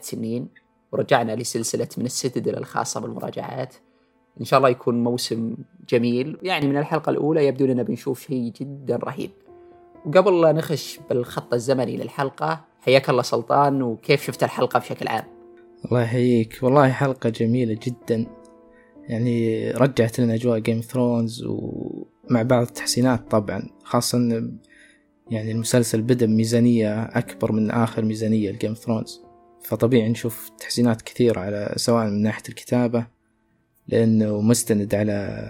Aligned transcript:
سنين 0.00 0.48
ورجعنا 0.92 1.36
لسلسلة 1.36 1.88
من 1.98 2.04
السيتدل 2.04 2.56
الخاصة 2.56 3.00
بالمراجعات. 3.00 3.74
إن 4.40 4.44
شاء 4.44 4.58
الله 4.58 4.68
يكون 4.68 5.04
موسم 5.04 5.54
جميل. 5.88 6.38
يعني 6.42 6.66
من 6.66 6.76
الحلقة 6.76 7.10
الأولى 7.10 7.46
يبدو 7.46 7.66
لنا 7.66 7.82
بنشوف 7.82 8.20
شيء 8.20 8.52
جدا 8.60 8.96
رهيب. 8.96 9.30
وقبل 10.06 10.40
لا 10.40 10.52
نخش 10.52 11.00
بالخط 11.10 11.54
الزمني 11.54 11.96
للحلقة 11.96 12.64
حياك 12.80 13.10
الله 13.10 13.22
سلطان 13.22 13.82
وكيف 13.82 14.26
شفت 14.26 14.44
الحلقة 14.44 14.78
بشكل 14.78 15.08
عام؟ 15.08 15.24
الله 15.84 16.02
يحييك. 16.02 16.58
والله 16.62 16.88
حلقة 16.90 17.28
جميلة 17.28 17.78
جدا. 17.82 18.26
يعني 19.08 19.70
رجعت 19.70 20.20
لنا 20.20 20.34
أجواء 20.34 20.58
جيم 20.58 20.80
ثرونز 20.80 21.44
ومع 21.44 22.42
بعض 22.42 22.66
التحسينات 22.66 23.30
طبعا. 23.30 23.70
خاصة 23.84 24.18
يعني 25.30 25.52
المسلسل 25.52 26.02
بدأ 26.02 26.26
بميزانية 26.26 27.02
أكبر 27.02 27.52
من 27.52 27.70
آخر 27.70 28.04
ميزانية 28.04 28.50
لجيم 28.50 28.74
ثرونز 28.74 29.21
فطبيعي 29.64 30.08
نشوف 30.08 30.50
تحسينات 30.58 31.02
كثيرة 31.02 31.40
على 31.40 31.72
سواء 31.76 32.06
من 32.06 32.22
ناحية 32.22 32.42
الكتابة 32.48 33.06
لأنه 33.88 34.40
مستند 34.40 34.94
على 34.94 35.42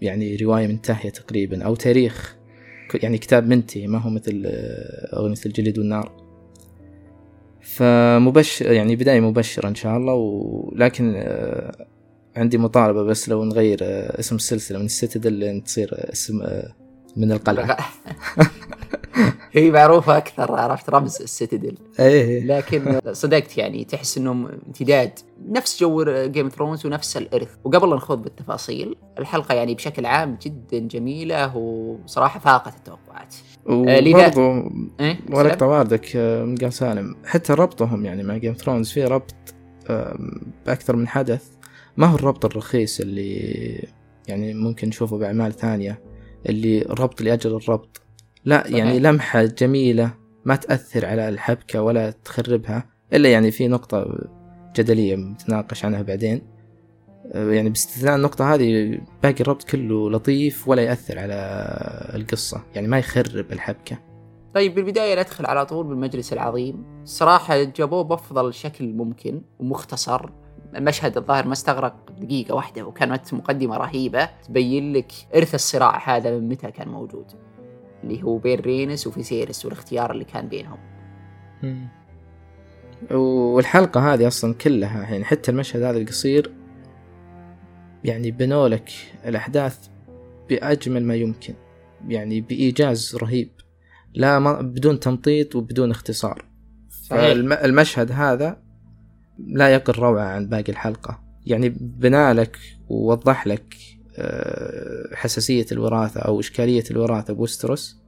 يعني 0.00 0.36
رواية 0.36 0.66
منتهية 0.66 1.10
تقريبا 1.10 1.64
أو 1.64 1.74
تاريخ. 1.74 2.36
يعني 2.94 3.18
كتاب 3.18 3.48
منتهي 3.48 3.86
ما 3.86 3.98
هو 3.98 4.10
مثل 4.10 4.42
أغنية 5.12 5.34
الجليد 5.46 5.78
والنار. 5.78 6.30
فمبشر 7.60 8.72
يعني 8.72 8.96
بداية 8.96 9.20
مبشرة 9.20 9.68
إن 9.68 9.74
شاء 9.74 9.96
الله 9.96 10.14
ولكن 10.14 11.14
آه، 11.16 11.86
عندي 12.36 12.58
مطالبة 12.58 13.02
بس 13.02 13.28
لو 13.28 13.44
نغير 13.44 13.78
آه، 13.82 14.20
اسم 14.20 14.36
السلسلة 14.36 14.78
من 14.78 14.84
السيتدل 14.84 15.32
لين 15.32 15.64
تصير 15.64 16.12
اسم 16.12 16.42
آه، 16.42 16.74
من 17.16 17.32
القلعة. 17.32 17.76
هي 19.52 19.70
معروفة 19.70 20.16
أكثر 20.16 20.52
عرفت؟ 20.52 20.90
رمز 20.90 21.22
ال 21.22 21.28
Citadel 21.28 21.74
إيه 22.00 22.44
لكن 22.44 23.00
صدقت 23.12 23.58
يعني 23.58 23.84
تحس 23.84 24.18
انهم 24.18 24.46
امتداد. 24.46 25.12
نفس 25.48 25.80
جو 25.80 26.04
Game 26.26 26.48
Thrones 26.48 26.86
ونفس 26.86 27.16
الإرث. 27.16 27.48
وقبل 27.64 27.90
لا 27.90 27.96
نخوض 27.96 28.22
بالتفاصيل 28.22 28.96
الحلقة 29.18 29.54
يعني 29.54 29.74
بشكل 29.74 30.06
عام 30.06 30.38
جدا 30.42 30.78
جميلة 30.78 31.56
وصراحة 31.56 32.40
فاقت 32.40 32.76
التوقعات. 32.76 33.34
وبرضو 33.66 34.70
إيه؟ 35.00 35.18
ولك 35.30 35.62
واردك 35.62 36.16
من 36.16 36.56
قام 36.56 36.70
سالم. 36.70 37.16
حتى 37.24 37.52
ربطهم 37.52 38.04
يعني 38.04 38.22
مع 38.22 38.36
Game 38.36 38.52
Thrones 38.52 38.90
في 38.90 39.04
ربط 39.04 39.34
بأكثر 40.66 40.96
من 40.96 41.08
حدث. 41.08 41.48
ما 41.96 42.06
هو 42.06 42.14
الربط 42.14 42.44
الرخيص 42.44 43.00
اللي 43.00 43.88
يعني 44.28 44.54
ممكن 44.54 44.88
نشوفه 44.88 45.18
بأعمال 45.18 45.52
ثانية؟ 45.52 46.02
اللي 46.48 46.80
ربط 46.80 47.20
لأجل 47.20 47.56
الربط. 47.56 47.99
لا 48.44 48.62
صحيح. 48.64 48.76
يعني 48.76 48.98
لمحة 48.98 49.44
جميلة 49.44 50.14
ما 50.44 50.56
تأثر 50.56 51.06
على 51.06 51.28
الحبكة 51.28 51.82
ولا 51.82 52.10
تخربها 52.10 52.84
إلا 53.12 53.32
يعني 53.32 53.50
في 53.50 53.68
نقطة 53.68 54.18
جدلية 54.76 55.16
نتناقش 55.16 55.84
عنها 55.84 56.02
بعدين. 56.02 56.42
يعني 57.34 57.68
باستثناء 57.68 58.16
النقطة 58.16 58.54
هذه 58.54 59.00
باقي 59.22 59.40
الربط 59.40 59.62
كله 59.62 60.10
لطيف 60.10 60.68
ولا 60.68 60.82
يأثر 60.82 61.18
على 61.18 61.34
القصة 62.14 62.62
يعني 62.74 62.88
ما 62.88 62.98
يخرب 62.98 63.52
الحبكة. 63.52 63.98
طيب 64.54 64.74
بالبداية 64.74 65.20
ندخل 65.20 65.46
على 65.46 65.66
طول 65.66 65.86
بالمجلس 65.86 66.32
العظيم. 66.32 66.84
صراحة 67.04 67.62
جابوه 67.62 68.04
بأفضل 68.04 68.54
شكل 68.54 68.92
ممكن 68.92 69.42
ومختصر. 69.58 70.30
المشهد 70.76 71.16
الظاهر 71.16 71.46
ما 71.46 71.52
استغرق 71.52 72.10
دقيقة 72.20 72.54
واحدة 72.54 72.82
وكانت 72.82 73.34
مقدمة 73.34 73.76
رهيبة 73.76 74.28
تبين 74.48 74.92
لك 74.92 75.12
إرث 75.36 75.54
الصراع 75.54 76.16
هذا 76.16 76.38
من 76.38 76.48
متى 76.48 76.70
كان 76.70 76.88
موجود. 76.88 77.26
اللي 78.04 78.22
هو 78.22 78.38
بين 78.38 78.60
رينس 78.60 79.06
وفيسيرس 79.06 79.64
والاختيار 79.64 80.10
اللي 80.10 80.24
كان 80.24 80.48
بينهم. 80.48 80.78
والحلقة 83.10 84.14
هذه 84.14 84.26
أصلا 84.26 84.54
كلها 84.54 85.02
يعني 85.02 85.24
حتى 85.24 85.50
المشهد 85.50 85.82
هذا 85.82 85.98
القصير 85.98 86.52
يعني 88.04 88.30
بنوا 88.30 88.68
لك 88.68 88.90
الأحداث 89.26 89.88
بأجمل 90.48 91.04
ما 91.04 91.14
يمكن 91.14 91.54
يعني 92.08 92.40
بإيجاز 92.40 93.16
رهيب 93.16 93.50
لا 94.14 94.38
ما 94.38 94.60
بدون 94.60 95.00
تمطيط 95.00 95.56
وبدون 95.56 95.90
اختصار. 95.90 96.44
المشهد 97.12 98.12
هذا 98.12 98.62
لا 99.38 99.68
يقل 99.68 99.94
روعة 99.94 100.24
عن 100.24 100.46
باقي 100.46 100.72
الحلقة. 100.72 101.22
يعني 101.46 101.68
بنى 101.80 102.32
لك 102.32 102.58
ووضح 102.88 103.46
لك 103.46 103.76
حساسية 105.14 105.66
الوراثة 105.72 106.20
أو 106.20 106.40
إشكالية 106.40 106.84
الوراثة 106.90 107.34
ب 107.34 107.41
Westeros. 107.41 108.00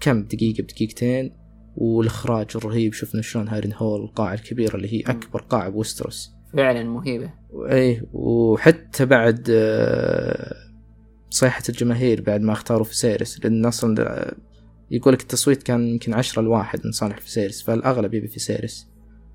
كم؟ 0.00 0.22
دقيقة 0.22 0.62
بدقيقتين. 0.62 1.42
والإخراج 1.76 2.46
الرهيب 2.54 2.92
شفنا 2.92 3.22
شلون 3.22 3.48
Harrenhal 3.48 4.00
القاعة 4.00 4.34
الكبيرة 4.34 4.76
اللي 4.76 4.94
هي 4.94 5.00
أكبر 5.00 5.42
قاعة 5.42 5.68
ب 5.68 5.74
Westeros. 5.74 6.30
فعلا 6.56 6.84
مهيبة 6.84 7.30
أي 7.70 8.02
وحتى 8.12 9.06
بعد 9.06 9.46
آه، 9.50 10.54
صيحة 11.30 11.62
الجماهير 11.68 12.20
بعد 12.20 12.40
ما 12.40 12.52
اختاروا 12.52 12.84
فيسيرس 12.84 13.44
لأن 13.44 13.66
أصلا 13.66 14.02
آه، 14.02 14.34
يقول 14.90 15.14
لك 15.14 15.20
التصويت 15.20 15.62
كان 15.62 15.88
يمكن 15.88 16.14
عشرة 16.14 16.42
لواحد 16.42 16.80
من 16.84 16.92
صالح 16.92 17.20
فيسيرس 17.20 17.62
فالأغلب 17.62 18.14
يبي 18.14 18.28
فيسيرس. 18.28 18.88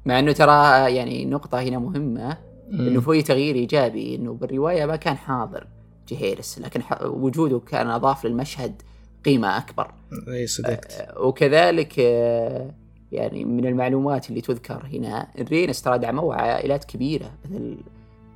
مع 0.05 0.19
إنه 0.19 0.31
ترى 0.31 0.95
يعني 0.95 1.25
نقطة 1.25 1.61
هنا 1.61 1.79
مهمة. 1.79 2.37
إنه 2.73 3.01
في 3.01 3.21
تغيير 3.21 3.55
إيجابي 3.55 4.15
إنه 4.15 4.33
بالرواية 4.33 4.85
ما 4.85 4.95
كان 4.95 5.17
حاضر 5.17 5.67
جهيرس 6.07 6.59
لكن 6.59 6.81
وجوده 7.01 7.59
كان 7.59 7.89
أضاف 7.89 8.25
للمشهد 8.25 8.81
قيمة 9.25 9.57
أكبر. 9.57 9.91
إي 10.27 10.47
صدقت. 10.47 10.91
آه، 10.91 11.21
وكذلك 11.21 11.93
آه، 11.99 12.75
يعني 13.11 13.45
من 13.45 13.65
المعلومات 13.65 14.29
اللي 14.29 14.41
تذكر 14.41 14.85
هنا 14.93 15.27
رينس 15.39 15.81
ترى 15.81 15.97
دعموه 15.97 16.35
عائلات 16.35 16.83
كبيرة 16.85 17.31
مثل 17.45 17.77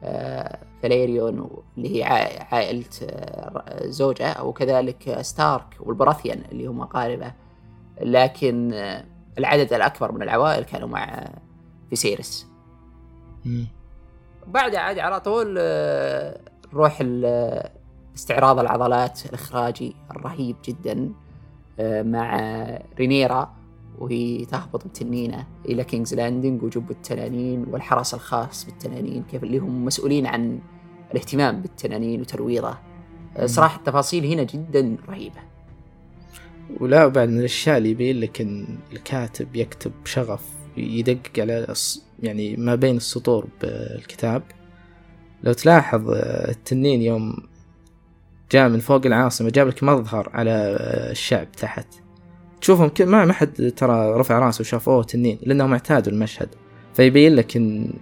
آه، 0.03 0.59
فاليريون 0.81 1.49
اللي 1.77 1.97
هي 1.97 2.03
عائلة 2.51 2.85
زوجة 3.83 4.43
وكذلك 4.43 5.21
ستارك 5.21 5.77
والبراثيان 5.79 6.43
اللي 6.51 6.65
هم 6.65 6.81
أقاربه 6.81 7.33
لكن 8.01 8.73
العدد 9.37 9.73
الأكبر 9.73 10.11
من 10.11 10.21
العوائل 10.21 10.63
كانوا 10.63 10.87
مع 10.87 11.29
فيسيرس. 11.89 12.47
بعدها 14.47 14.79
عاد 14.79 14.99
على 14.99 15.19
طول 15.19 15.57
نروح 16.73 16.99
آه، 17.03 17.71
استعراض 18.15 18.59
العضلات 18.59 19.25
الإخراجي 19.25 19.95
الرهيب 20.11 20.55
جدا 20.65 21.11
آه، 21.79 22.03
مع 22.03 22.39
رينيرا 22.99 23.53
وهي 23.99 24.45
تهبط 24.45 24.87
بتنينة 24.87 25.47
إلى 25.65 25.83
King's 25.83 26.13
Landing 26.13 26.63
وجب 26.63 26.91
التنانين 26.91 27.65
والحرس 27.71 28.13
الخاص 28.13 28.65
بالتنانين 28.65 29.23
كيف 29.31 29.43
اللي 29.43 29.57
هم 29.57 29.85
مسؤولين 29.85 30.27
عن 30.27 30.59
الاهتمام 31.11 31.61
بالتنانين 31.61 32.21
وترويضه. 32.21 32.77
آه، 33.37 33.45
صراحة 33.45 33.77
التفاصيل 33.77 34.25
هنا 34.25 34.43
جدا 34.43 34.97
رهيبة. 35.09 35.41
ولا 36.79 37.07
بعد 37.07 37.29
من 37.29 37.39
الأشياء 37.39 37.77
اللي 37.77 37.89
يبين 37.89 38.19
لك 38.19 38.41
إن 38.41 38.77
الكاتب 38.91 39.55
يكتب 39.55 39.91
شغف 40.05 40.43
يدقق 40.77 41.39
على 41.39 41.65
يعني 42.21 42.55
ما 42.55 42.75
بين 42.75 42.97
السطور 42.97 43.47
بالكتاب 43.61 44.43
لو 45.43 45.53
تلاحظ 45.53 46.09
آه، 46.09 46.51
التنين 46.51 47.01
يوم 47.01 47.35
جاء 48.51 48.69
من 48.69 48.79
فوق 48.79 49.05
العاصمة 49.05 49.49
جاب 49.49 49.67
لك 49.67 49.83
مظهر 49.83 50.29
على 50.33 50.51
آه، 50.51 51.11
الشعب 51.11 51.51
تحت. 51.51 51.87
تشوفهم 52.61 52.91
ما 52.99 53.25
ما 53.25 53.33
حد 53.33 53.73
ترى 53.77 54.13
رفع 54.19 54.39
راسه 54.39 54.61
وشاف 54.61 54.89
أوه 54.89 55.03
تنين. 55.03 55.39
لأنهم 55.43 55.71
اعتادوا 55.71 56.13
المشهد. 56.13 56.49
فيبين 56.93 57.35
لك 57.35 57.57
إن 57.57 57.93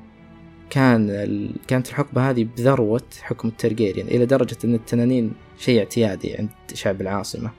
كان 0.69 1.09
ال... 1.09 1.51
كانت 1.67 1.89
الحقبة 1.89 2.29
هذه 2.29 2.47
بذروة 2.57 3.03
حكم 3.21 3.47
التارجيريان 3.47 4.07
إلى 4.07 4.25
درجة 4.25 4.57
أن 4.65 4.75
التنانين 4.75 5.33
شيء 5.57 5.79
اعتيادي 5.79 6.35
عند 6.35 6.49
شعب 6.73 7.01
العاصمة. 7.01 7.51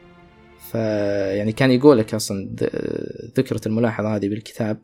فيعني 0.72 1.52
كان 1.52 1.70
يقول 1.70 1.98
لك 1.98 2.14
أصلا 2.14 2.50
ذكرت 3.38 3.66
الملاحظة 3.66 4.16
هذه 4.16 4.28
بالكتاب. 4.28 4.78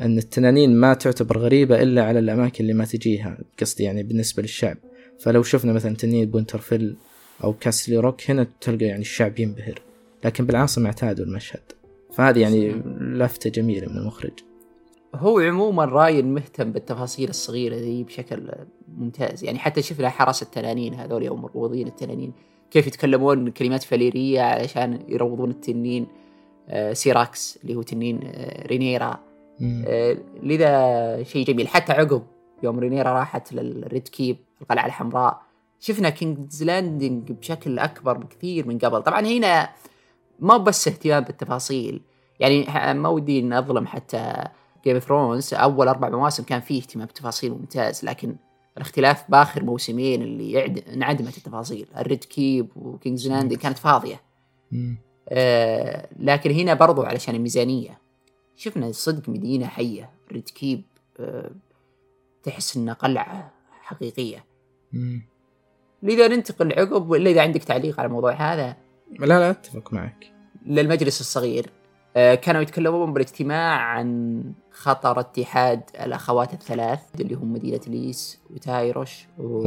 أن 0.00 0.18
التنانين 0.18 0.76
ما 0.76 0.94
تعتبر 0.94 1.38
غريبة 1.38 1.82
إلا 1.82 2.04
على 2.04 2.18
الأماكن 2.18 2.64
اللي 2.64 2.74
ما 2.74 2.84
تجيها 2.84 3.38
قصدي 3.60 3.84
يعني 3.84 4.02
بالنسبة 4.02 4.42
للشعب. 4.42 4.76
فلو 5.18 5.42
شفنا 5.42 5.72
مثلا 5.72 5.96
تنين 5.96 6.30
ب 6.30 6.36
Winterfell 6.36 6.96
أو 7.44 7.52
Casterly 7.52 7.96
Rock 7.96 8.30
هنا 8.30 8.46
تلقى 8.60 8.84
يعني 8.84 9.00
الشعب 9.00 9.40
ينبهر. 9.40 9.82
لكن 10.24 10.46
بالعاصمة 10.46 10.86
اعتادوا 10.86 11.24
المشهد. 11.24 11.60
فهذه 12.12 12.38
يعني 12.38 12.82
لفتة 13.00 13.50
جميلة 13.50 13.88
من 13.88 13.96
المخرج. 13.96 14.32
هو 15.14 15.38
عموما 15.38 15.84
راين 15.84 16.34
مهتم 16.34 16.72
بالتفاصيل 16.72 17.30
الصغيرة 17.30 17.76
ذي 17.76 18.04
بشكل 18.04 18.50
ممتاز. 18.98 19.44
يعني 19.44 19.58
حتى 19.58 19.82
شفنا 19.82 20.08
حرس 20.08 20.42
التنانين 20.42 20.94
هذول 20.94 21.22
يوم 21.22 21.42
مروضين 21.42 21.86
التنانين. 21.86 22.32
كيف 22.70 22.86
يتكلمون 22.86 23.50
كلمات 23.50 23.82
فاليرية 23.82 24.40
علشان 24.40 25.00
يروضون 25.08 25.50
التنين. 25.50 26.06
آه، 26.68 26.92
سيراكس 26.92 27.58
اللي 27.62 27.74
هو 27.74 27.82
تنين 27.82 28.20
آه، 28.24 28.66
رينيرا. 28.66 29.27
لذا 30.42 31.22
شيء 31.22 31.46
جميل. 31.46 31.68
حتى 31.68 31.92
عقب 31.92 32.22
يوم 32.62 32.78
رينيرا 32.78 33.12
راحت 33.12 33.52
لل 33.52 33.74
Red 33.74 34.08
Keep 34.08 34.36
القلعة 34.62 34.86
الحمراء 34.86 35.42
شفنا 35.80 36.10
King's 36.10 36.62
Landing 36.62 37.32
بشكل 37.32 37.78
أكبر 37.78 38.16
بكثير 38.16 38.66
من 38.66 38.78
قبل. 38.78 39.02
طبعا 39.02 39.20
هنا 39.20 39.70
ما 40.38 40.56
بس 40.56 40.88
اهتمام 40.88 41.24
بالتفاصيل 41.24 42.00
يعني 42.40 42.66
ما 42.94 43.08
ودي 43.08 43.40
ان 43.40 43.52
أظلم 43.52 43.86
حتى 43.86 44.34
Game 44.84 44.94
of 44.94 45.04
Thrones 45.04 45.54
أول 45.54 45.88
أربع 45.88 46.08
مواسم 46.08 46.42
كان 46.42 46.60
فيه 46.60 46.80
اهتمام 46.80 47.06
بتفاصيل 47.06 47.52
ممتاز 47.52 48.04
لكن 48.04 48.36
الاختلاف 48.76 49.30
بآخر 49.30 49.64
موسمين 49.64 50.22
اللي 50.22 50.52
يعد... 50.52 50.84
انعدمت 50.94 51.36
التفاصيل. 51.36 51.86
ال 51.96 52.03
Red 52.03 52.24
Keep 52.24 52.68
و 52.76 52.83
King's 52.83 53.28
Landing 53.28 53.56
كانت 53.56 53.78
فاضية. 53.78 54.20
آه 55.28 56.08
لكن 56.18 56.50
هنا 56.50 56.74
برضو 56.74 57.02
علشان 57.02 57.34
الميزانية. 57.34 57.98
شفنا 58.58 58.92
صدق 58.92 59.28
مدينة 59.28 59.66
حية 59.66 60.10
Red 60.32 60.48
Keep 60.48 60.82
آه 61.20 61.50
تحس 62.42 62.76
إنها 62.76 62.94
قلعة 62.94 63.52
حقيقية. 63.82 64.44
مم. 64.92 65.22
لذا 66.02 66.28
ننتقل 66.28 66.72
عقب 66.72 67.10
ولا 67.10 67.30
إذا 67.30 67.42
عندك 67.42 67.64
تعليق 67.64 68.00
على 68.00 68.06
الموضوع 68.06 68.32
هذا؟ 68.32 68.76
لا 69.18 69.26
لا 69.26 69.50
أتفق 69.50 69.92
معك. 69.92 70.32
للمجلس 70.66 71.20
الصغير. 71.20 71.70
آه، 72.16 72.34
كانوا 72.34 72.62
يتكلمون 72.62 73.12
بالاجتماع 73.12 73.78
عن 73.78 74.42
خطر 74.70 75.20
اتحاد 75.20 75.82
الأخوات 76.00 76.52
الثلاث 76.52 77.00
اللي 77.20 77.34
هم 77.34 77.52
مدينة 77.52 77.80
ليس 77.86 78.40
وتايروش 78.50 79.26
و... 79.38 79.64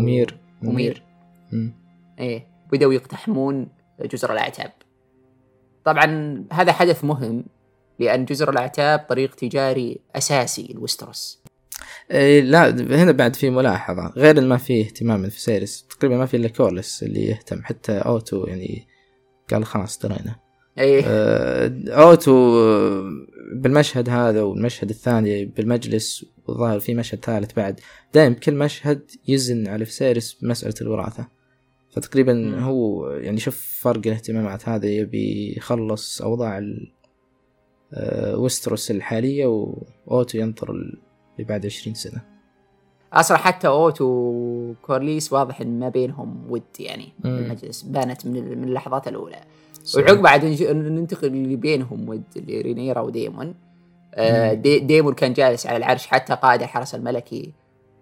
ومير 0.64 1.04
مم. 1.52 1.74
إيه 2.20 2.48
بدأوا 2.72 2.94
يقتحمون 2.94 3.68
جزر 4.02 4.34
الأعتاب. 4.34 4.72
طبعا 5.84 6.44
هذا 6.52 6.72
حدث 6.72 7.04
مهم. 7.04 7.44
لأن 8.02 8.26
جزر 8.26 8.50
الأعتاب 8.50 9.00
طريق 9.00 9.36
تجاري 9.36 10.00
أساسي 10.16 10.74
لوستروس. 10.76 11.42
إيه 12.12 12.42
لا 12.42 12.70
هنا 12.70 13.12
بعد 13.12 13.36
في 13.36 13.50
ملاحظة. 13.50 14.14
غير 14.18 14.42
ما 14.42 14.58
في 14.58 14.82
اهتمام 14.82 15.20
من 15.20 15.30
فيسيرس 15.30 15.86
تقريبا 15.90 16.18
ما 16.18 16.26
في 16.26 16.38
إلا 16.38 16.48
كورلس 16.48 17.04
اللي 17.04 17.26
يهتم. 17.26 17.62
حتى 17.64 17.92
أوتو 17.92 18.46
يعني 18.46 18.88
قال 19.52 19.66
خلاص 19.66 20.00
درينا. 20.00 20.36
إيه. 20.78 21.04
آه، 21.06 21.72
أوتو 21.88 22.32
آه، 22.32 23.10
بالمشهد 23.56 24.10
هذا 24.10 24.42
والمشهد 24.42 24.90
الثاني 24.90 25.46
بالمجلس 25.46 26.26
والظاهر 26.48 26.80
في 26.80 26.94
مشهد 26.94 27.26
ثالث 27.26 27.54
بعد 27.54 27.80
دائم 28.14 28.34
كل 28.34 28.56
مشهد 28.56 29.12
يزن 29.28 29.68
على 29.68 29.86
فيسيرس 29.86 30.34
بمسألة 30.34 30.76
الوراثة. 30.82 31.28
فتقريبا. 31.92 32.60
هو 32.60 33.10
يعني 33.10 33.38
شوف 33.40 33.80
فرق 33.82 34.02
الاهتمامات 34.06 34.70
هذا 34.70 34.88
يبي 34.88 35.54
يخلص 35.58 36.22
أوضاع 36.22 36.62
آه، 37.94 38.38
ويستروس 38.38 38.92
الحالية 38.92 39.46
وأوتو 40.08 40.38
ينطر 40.38 40.72
ال- 40.72 40.98
اللي 41.36 41.48
بعد 41.50 41.66
عشرين 41.66 41.94
سنة 41.96 42.22
أصلا 43.14 43.38
حتى 43.38 43.68
أوتو 43.68 43.98
وكورليس 44.02 45.34
واضح 45.34 45.62
إن 45.62 45.80
ما 45.80 45.90
بينهم 45.90 46.46
ود 46.52 46.62
يعني 46.80 47.10
مم. 47.24 47.38
المجلس 47.38 47.82
بانت 47.82 48.26
من 48.26 48.58
من 48.58 48.64
اللحظات 48.64 49.08
الأولى. 49.08 49.42
وعقب 49.98 50.22
بعد 50.22 50.46
ننتقل 50.46 51.28
اللي 51.28 51.56
بينهم 51.56 52.10
ود 52.10 52.24
اللي 52.38 52.62
رينيرا 52.62 53.02
وديمون 53.02 53.56
آه. 54.14 54.54
دي 54.54 54.80
ديمون 54.80 55.14
كان 55.14 55.34
جالس 55.34 55.68
على 55.68 55.78
العرش 55.78 56.08
حتى 56.08 56.34
قائد 56.34 56.62
الحرس 56.62 56.96
الملكي 56.96 57.54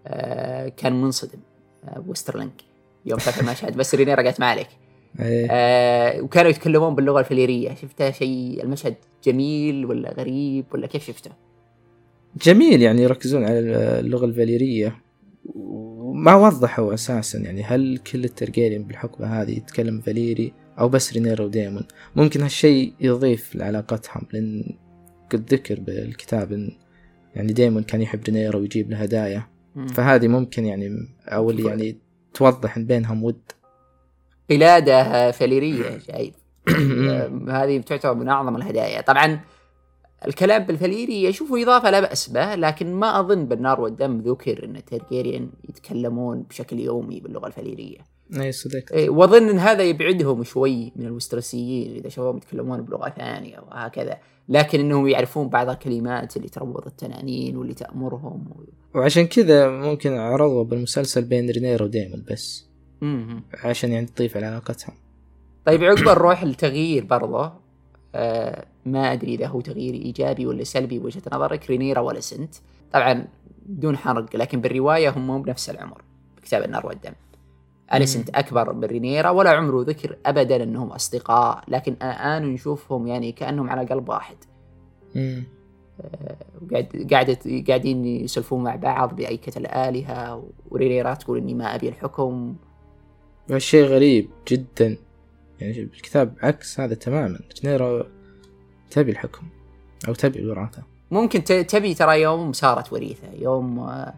آه 0.07 0.68
كان 0.69 1.01
منصدم 1.01 1.39
آه 1.85 2.03
ويسترلينج 2.07 2.61
يوم 3.06 3.19
شاف 3.19 3.39
المشهد 3.42 3.77
بس 3.77 3.95
رينيرا 3.95 4.24
قالت 4.24 4.39
ما 4.39 4.45
عليك 4.45 4.68
إيه. 5.19 5.47
آه 5.51 6.21
وكانوا 6.21 6.50
يتكلمون 6.50 6.95
باللغة 6.95 7.19
الفاليرية. 7.19 7.75
شفته 7.75 8.11
شيء؟ 8.11 8.63
المشهد 8.63 8.95
جميل 9.23 9.85
ولا 9.85 10.13
غريب 10.13 10.65
ولا 10.73 10.88
كيف 10.88 11.07
شفته؟ 11.07 11.31
جميل 12.44 12.81
يعني 12.81 13.01
يركزون 13.01 13.44
على 13.44 13.59
اللغة 14.00 14.25
الفاليرية 14.25 14.95
وما 15.56 16.35
وضحوا 16.35 16.94
أساسا 16.94 17.39
يعني 17.39 17.63
هل 17.63 17.97
كل 17.97 18.23
التارجيريان 18.23 18.83
بالحقبة 18.83 19.41
هذه 19.41 19.51
يتكلم 19.51 20.01
فاليري 20.01 20.53
أو 20.79 20.89
بس 20.89 21.13
رينيرا 21.13 21.45
وديمون 21.45 21.83
ممكن 22.15 22.41
هالشيء 22.41 22.94
يضيف 23.00 23.56
لعلاقتهم 23.56 24.21
لأن 24.33 24.63
قد 25.29 25.53
ذكر 25.53 25.79
بالكتاب 25.79 26.53
إن 26.53 26.71
يعني 27.35 27.53
ديمون 27.53 27.83
كان 27.83 28.01
يحب 28.01 28.19
رينيرا 28.25 28.57
ويجيب 28.57 28.91
له 28.91 28.97
هدايا. 28.97 29.44
فهذه 29.88 30.27
ممكن 30.27 30.65
يعني 30.65 31.07
أو 31.27 31.50
اللي 31.50 31.69
يعني 31.69 31.97
توضح 32.33 32.77
إن 32.77 32.85
بينهم 32.85 33.23
ود. 33.23 33.41
قلاده 34.49 35.31
فليريه 35.31 35.99
شايف؟ 36.07 36.33
آه، 36.69 37.31
هذه 37.49 37.77
تعتبر 37.77 38.13
من 38.13 38.29
أعظم 38.29 38.55
الهدايا. 38.55 39.01
طبعا 39.01 39.39
الكلام 40.27 40.63
بالفليري 40.63 41.29
اشوفه 41.29 41.63
إضافة 41.63 41.89
لا 41.89 41.99
بأس 41.99 42.29
به 42.29 42.55
لكن 42.55 42.93
ما 42.93 43.19
أظن 43.19 43.45
بالنار 43.45 43.81
والدم 43.81 44.21
ذكر 44.21 44.65
إن 44.65 44.75
الترجيريان 44.75 45.49
يتكلمون 45.69 46.41
بشكل 46.41 46.79
يومي 46.79 47.19
باللغة 47.19 47.47
الفليريه 47.47 47.97
أي 48.37 48.51
صدقت 48.51 48.91
إيه، 48.91 49.09
وأظن 49.09 49.49
إن 49.49 49.59
هذا 49.59 49.83
يبعدهم 49.83 50.43
شوي 50.43 50.91
من 50.95 51.05
الوسترسيين 51.05 51.95
إذا 51.95 52.09
شافوهم 52.09 52.37
يتكلمون 52.37 52.81
بلغة 52.81 53.09
ثانية 53.09 53.59
وهكذا. 53.59 54.17
لكن 54.49 54.79
إنهم 54.79 55.07
يعرفون 55.07 55.49
بعض 55.49 55.69
الكلمات 55.69 56.37
اللي 56.37 56.49
تربط 56.49 56.87
التنانين 56.87 57.57
واللي 57.57 57.73
تأمرهم 57.73 58.45
وعشان 58.95 59.27
كذا 59.27 59.69
ممكن 59.69 60.13
عرضوا 60.13 60.63
بالمسلسل 60.63 61.21
بين 61.21 61.49
رينيرا 61.49 61.83
وديمون 61.83 62.25
بس. 62.31 62.69
مم. 63.01 63.43
عشان 63.63 63.91
يعني 63.91 64.05
تضيف 64.05 64.37
على 64.37 64.45
علاقتهم. 64.45 64.95
طيب 65.65 65.83
عقب 65.83 66.09
نروح 66.09 66.41
التغيير 66.41 67.05
برضه 67.05 67.51
آه 68.15 68.65
ما 68.85 69.13
أدري 69.13 69.35
إذا 69.35 69.47
هو 69.47 69.61
تغيير 69.61 69.93
إيجابي 69.93 70.45
ولا 70.45 70.63
سلبي 70.63 70.99
بوجهة 70.99 71.21
نظرك 71.33 71.69
رينيرا 71.69 71.99
ولا 71.99 72.19
سنت؟ 72.19 72.55
طبعا 72.93 73.27
بدون 73.65 73.97
حرق 73.97 74.35
لكن 74.35 74.61
بالرواية 74.61 75.09
هم 75.09 75.27
مو 75.27 75.41
بنفس 75.41 75.69
العمر 75.69 76.01
بكتاب 76.37 76.63
النار 76.63 76.87
والدم. 76.87 77.13
اليسنت 77.93 78.29
أكبر 78.29 78.73
من 78.73 78.83
رينيرا؟ 78.83 79.29
ولا 79.29 79.49
عمره 79.49 79.83
ذكر 79.83 80.17
ابدا 80.25 80.63
أنهم 80.63 80.87
أصدقاء 80.87 81.63
لكن 81.67 81.93
الان 81.93 82.53
نشوفهم 82.53 83.07
يعني 83.07 83.31
كأنهم 83.31 83.69
على 83.69 83.85
قلب 83.85 84.09
واحد. 84.09 84.35
مم. 85.15 85.43
وقاعد 86.61 87.07
قاعدة 87.11 87.39
قاعدين 87.67 88.05
يسولفون 88.05 88.63
مع 88.63 88.75
بعض 88.75 89.15
بأيكة 89.15 89.57
الآلهة 89.57 90.43
ورينيرا 90.69 91.13
تقول 91.13 91.37
إني 91.37 91.53
ما 91.53 91.75
أبي 91.75 91.89
الحكم. 91.89 92.55
والشيء 93.49 93.83
غريب 93.85 94.29
جدا. 94.47 94.97
يعني 95.59 95.85
بالكتاب 95.85 96.33
عكس 96.41 96.79
هذا 96.79 96.95
تماما. 96.95 97.39
رينيرا 97.63 98.07
تبي 98.91 99.11
الحكم 99.11 99.47
أو 100.07 100.13
تبي 100.13 100.39
الوراثة 100.39 100.83
ممكن 101.11 101.43
ت- 101.43 101.51
تبي 101.51 101.93
ترى 101.93 102.21
يوم 102.21 102.53
صارت 102.53 102.93
وريثة 102.93 103.27
يوم 103.39 103.79
آه، 103.79 104.13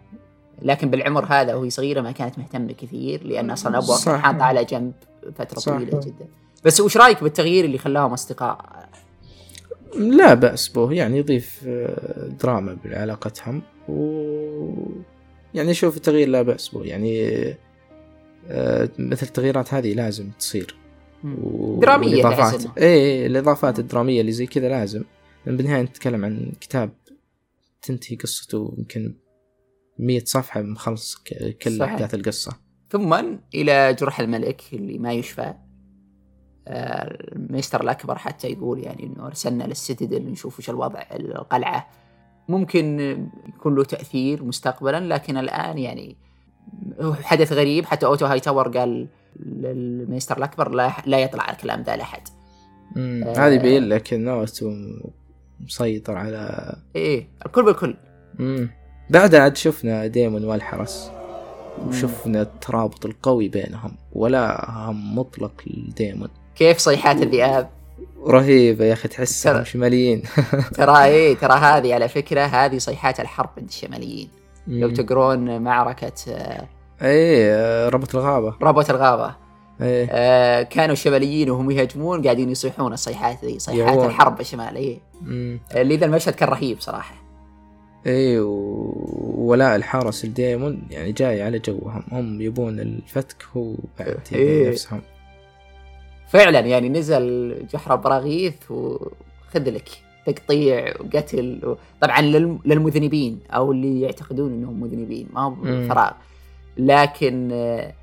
لكن 0.62 0.90
بالعمر 0.90 1.26
هذا 1.26 1.56
وهي 1.56 1.70
صغيرة 1.70 2.02
ما 2.02 2.12
كانت 2.12 2.40
مهتمة 2.40 2.74
كثير 2.74 3.24
لأن 3.24 3.52
أصلا 3.52 3.78
أبوها 3.78 3.98
كان 3.98 4.06
صح. 4.16 4.22
حاطة 4.22 4.44
على 4.44 4.66
جنب 4.66 4.94
فترة 5.36 5.60
صح. 5.60 5.72
طويلة 5.74 6.00
جدا. 6.00 6.28
بس 6.66 6.82
وش 6.82 6.98
رأيك 6.98 7.24
بالتغيير 7.24 7.66
اللي 7.66 7.78
خلاهم 7.78 8.14
أصدقاء؟ 8.14 8.86
لا 9.96 10.34
بأس 10.34 10.70
به. 10.70 10.92
يعني 10.94 11.18
يضيف 11.18 11.62
آه، 11.68 12.28
دراما 12.42 12.78
بعلاقتهم 12.86 13.62
و 13.90 14.22
يعني 15.54 15.74
شوف 15.74 15.98
التغيير 15.98 16.28
لا 16.28 16.42
بأس 16.42 16.70
به. 16.70 16.84
يعني 16.84 17.34
مثل 19.00 19.28
التغييرات 19.28 19.74
هذه 19.74 19.94
لازم 19.94 20.30
تصير. 20.40 20.76
و... 21.24 21.80
درامية 21.80 22.08
والإضافات. 22.08 22.54
تحس 22.54 22.66
إنه. 22.66 22.74
إيه 22.78 23.28
الإضافات 23.28 23.80
الدرامية 23.80 24.22
اللي 24.22 24.32
زي 24.32 24.46
كذا 24.46 24.70
لازم. 24.70 25.04
لأن 25.46 25.58
بالنهاية 25.58 25.82
نتكلم 25.82 26.26
عن 26.26 26.52
كتاب 26.62 26.94
تنتهي 27.82 28.16
قصته 28.16 28.74
يمكن 28.78 29.16
مية 30.00 30.24
صفحة 30.26 30.62
مخلص 30.62 31.16
كل 31.62 31.78
صحيح. 31.78 31.94
أحداث 31.94 32.14
القصة. 32.14 32.52
ثم 32.90 33.14
إلى 33.56 33.94
جرح 33.94 34.20
الملك 34.20 34.62
اللي 34.74 34.98
ما 34.98 35.14
يشفى. 35.14 35.54
آه، 36.68 37.18
ال 37.36 37.41
Maester 37.42 37.82
الأكبر 37.82 38.18
حتى 38.18 38.48
يقول 38.48 38.80
يعني 38.80 39.04
إنه 39.04 39.28
أرسلنا 39.28 39.64
لل 39.64 39.78
Citadel 39.78 40.26
نشوف 40.26 40.60
وش 40.60 40.70
الوضع 40.70 41.04
القلعة. 41.12 41.90
ممكن 42.50 43.00
يكون 43.48 43.76
له 43.76 43.84
تأثير 43.84 44.44
مستقبلا 44.44 45.00
لكن 45.00 45.38
الآن 45.38 45.78
يعني 45.78 46.18
حدث 47.24 47.54
غريب 47.54 47.86
حتى 47.86 48.06
أوتو 48.06 48.26
هاي 48.26 48.40
تاور 48.40 48.78
قال 48.78 49.08
لل 49.46 49.66
Maester 49.66 50.38
الأكبر 50.38 50.70
لا, 50.70 50.92
لا 51.06 51.20
يطلع 51.20 51.52
الكلام 51.52 51.84
لأحد. 51.88 52.22
مم. 52.96 53.24
آه. 53.24 53.48
هذه 53.48 53.54
يبين 53.54 53.90
لك 53.90 54.14
إن 54.14 54.28
أوتو 54.28 54.74
مسيطر 55.60 56.16
على 56.16 56.76
إيه 56.96 57.28
الكل 57.46 57.66
بالكل. 57.66 57.96
مم. 58.40 58.70
بعدها 59.10 59.40
عاد 59.40 59.58
شفنا 59.58 60.08
ديمون 60.08 60.46
والحرس. 60.46 61.12
وشفنا 61.88 62.42
الترابط 62.42 63.06
القوي 63.06 63.48
بينهم 63.48 63.98
ولا 64.14 64.70
هم 64.70 65.18
مطلق 65.18 65.64
لديمون. 65.68 66.30
كيف 66.56 66.78
صيحات 66.78 67.22
الذئاب؟ 67.22 67.70
رهيبة 68.28 68.86
يا 68.86 68.94
أخي 68.94 69.08
تحسهم 69.08 69.64
شماليين. 69.64 70.24
ترى 70.78 71.04
إيه 71.04 71.36
ترى 71.36 71.54
هذه 71.54 71.94
على 71.94 72.08
فكرة 72.08 72.42
هذه 72.42 72.78
صيحات 72.78 73.20
الحرب 73.20 73.50
عند 73.58 73.68
الشماليين. 73.68 74.30
لو. 74.68 74.90
تقرون 74.90 75.62
معركة 75.62 76.32
آه، 76.32 76.68
إيه 77.02 77.54
آه، 77.56 77.90
ربط 77.90 78.16
الغابة 78.16 78.56
ربوة 78.62 78.86
الغابة 78.90 79.36
إيه 79.82 80.08
آه 80.12 80.64
كانوا 80.64 80.94
الشماليين 80.94 81.50
وهم 81.50 81.72
يهاجمون 81.72 82.24
قاعدين 82.24 82.50
يصيحون 82.50 82.94
الصيحات 82.94 83.46
ذي 83.46 83.60
صيحات. 83.60 83.98
الحرب 84.06 84.40
الشمالية 84.40 84.98
مم. 85.22 85.60
آه، 85.72 85.84
لذا 85.84 86.06
المشهد 86.06 86.34
كان 86.34 86.50
رهيب 86.50 86.80
صراحة 86.80 87.16
إيه 88.06 88.40
وولاء 88.42 89.76
الحرس 89.76 90.26
لديمون 90.26 90.82
يعني 90.90 91.12
جاي 91.12 91.42
على 91.42 91.60
جوهم 91.60 92.04
هم 92.12 92.42
يبون 92.42 92.80
الفتك 92.80 93.46
هو 93.58 93.74
بعد 94.00 94.20
إيه. 94.34 94.70
نفسهم 94.70 95.02
فعلا 96.28 96.60
يعني 96.60 96.90
نزل 96.90 97.56
جحر 97.74 97.96
براغيث 97.96 98.72
وخذ 98.72 99.70
لك 99.70 99.90
تقطيع 100.26 100.94
وقتل 101.00 101.60
و... 101.64 101.76
طبعا 102.02 102.22
للم... 102.22 102.60
للمذنبين 102.66 103.40
أو 103.52 103.72
اللي 103.72 104.02
يعتقدون 104.02 104.54
إنهم 104.54 104.82
مذنبين 104.82 105.28
ما 105.34 105.42
هو. 105.42 105.56
فراغ 105.88 106.12
لكن 106.78 107.50
آه، 107.54 107.94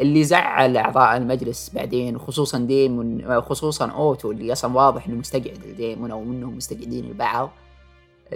اللي 0.00 0.24
زعل 0.24 0.76
أعضاء 0.76 1.16
المجلس 1.16 1.70
بعدين 1.74 2.16
وخصوصا 2.16 2.58
ديمون 2.58 3.40
خصوصا 3.40 3.86
أوتو 3.86 4.30
اللي 4.30 4.52
أصلا 4.52 4.76
واضح 4.76 5.06
إنه 5.06 5.16
مستقعد 5.16 5.58
لديمون 5.66 6.10
أو 6.10 6.22
إنهم 6.22 6.56
مستقعدين 6.56 7.04
البعض 7.04 7.50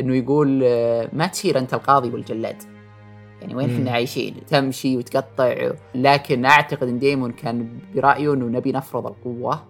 إنه 0.01 0.17
يقول 0.17 0.61
آه، 0.65 1.09
ما 1.13 1.27
تصير 1.27 1.59
أنت 1.59 1.75
القاضي 1.75 2.11
والجلاد. 2.11 2.63
يعني 3.41 3.55
وين. 3.55 3.75
إحنا 3.75 3.91
عايشين؟ 3.91 4.35
تمشي 4.47 4.97
وتقطع. 4.97 5.71
لكن 5.95 6.45
أعتقد 6.45 6.89
إن 6.89 6.99
ديمون 6.99 7.33
كان 7.33 7.79
برأيه 7.95 8.35
إنه 8.35 8.47
نبي 8.47 8.73
نفرض 8.73 9.07
القوة. 9.07 9.65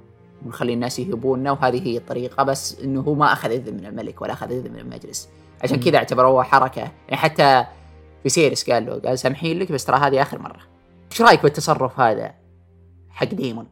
ونخلي 0.47 0.73
الناس 0.73 0.99
يهبوننا 0.99 1.52
وهذه 1.52 1.87
هي 1.87 1.97
الطريقة 1.97 2.42
بس 2.42 2.80
إنه 2.80 3.00
هو 3.00 3.14
ما 3.14 3.33
أخذ 3.33 3.50
إذن 3.50 3.75
من 3.75 3.87
الملك 3.87 4.23
ولا 4.23 4.33
أخذ 4.33 4.52
إذن 4.52 4.73
من 4.73 4.78
المجلس. 4.78 5.28
عشان. 5.62 5.80
كذا 5.80 5.97
اعتبروها 5.97 6.42
حركة. 6.42 6.80
يعني 6.80 7.16
حتى 7.16 7.64
فيسيرس 8.23 8.70
قال 8.71 8.87
له 8.87 8.92
قال 8.99 9.18
سامحين 9.18 9.59
لك 9.59 9.73
بس 9.73 9.85
ترى 9.85 9.97
هذه 9.97 10.23
آخر 10.23 10.38
مرة. 10.38 10.61
إيش 11.12 11.23
رأيك 11.23 11.42
بالتصرف 11.42 12.00
هذا 12.00 12.35
حق 13.11 13.35
ديمون؟ 13.35 13.66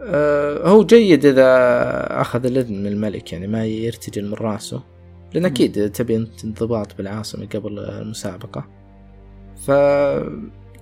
آه، 0.00 0.68
هو 0.68 0.84
جيد 0.84 1.26
إذا 1.26 2.20
أخذ 2.20 2.46
الإذن 2.46 2.80
من 2.80 2.86
الملك 2.86 3.32
يعني 3.32 3.46
ما 3.46 3.66
يرتجل 3.66 4.26
من 4.26 4.34
رأسه. 4.34 4.82
لأن 5.34 5.42
مم. 5.42 5.50
أكيد 5.50 5.90
تبي 5.92 6.16
أنت 6.16 6.44
انضباط 6.44 6.96
بالعاصمة 6.96 7.46
قبل 7.46 7.78
المسابقة. 7.78 8.64
ف 9.66 9.70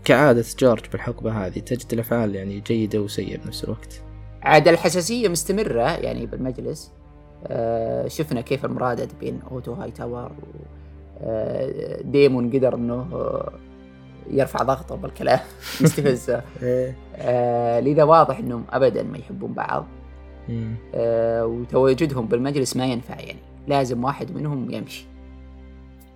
كعادة 0.04 0.44
جورج 0.58 0.82
بالحقبة 0.92 1.46
هذه 1.46 1.58
تجد 1.58 1.92
الأفعال 1.92 2.34
يعني 2.34 2.60
جيدة 2.60 3.00
وسيئة 3.00 3.38
بنفس 3.38 3.64
الوقت. 3.64 4.02
عاد 4.42 4.68
الحساسية 4.68 5.28
مستمرة 5.28 5.82
يعني 5.82 6.26
بالمجلس. 6.26 6.92
آه 7.46 8.08
شفنا 8.08 8.40
كيف 8.40 8.64
المرادد 8.64 9.08
بين 9.20 9.40
أوتو 9.50 9.72
هاي 9.72 9.90
تاور 9.90 10.32
و 10.32 10.58
آه 11.20 12.02
ديمون 12.02 12.50
قدر 12.50 12.74
إنه 12.74 13.08
آه، 13.12 13.52
يرفع 14.30 14.62
ضغطه 14.62 14.96
بالكلام 14.96 15.40
يستفزه 15.80 16.42
آه 17.16 17.80
لذا 17.80 18.02
واضح 18.02 18.38
إنهم 18.38 18.64
ابدا 18.70 19.02
ما 19.02 19.18
يحبون 19.18 19.52
بعض. 19.52 19.86
آه 20.94 21.46
وتواجدهم 21.46 22.26
بالمجلس 22.26 22.76
ما 22.76 22.86
ينفع 22.86 23.20
يعني 23.20 23.38
لازم 23.68 24.04
واحد 24.04 24.30
منهم 24.30 24.70
يمشي. 24.70 25.06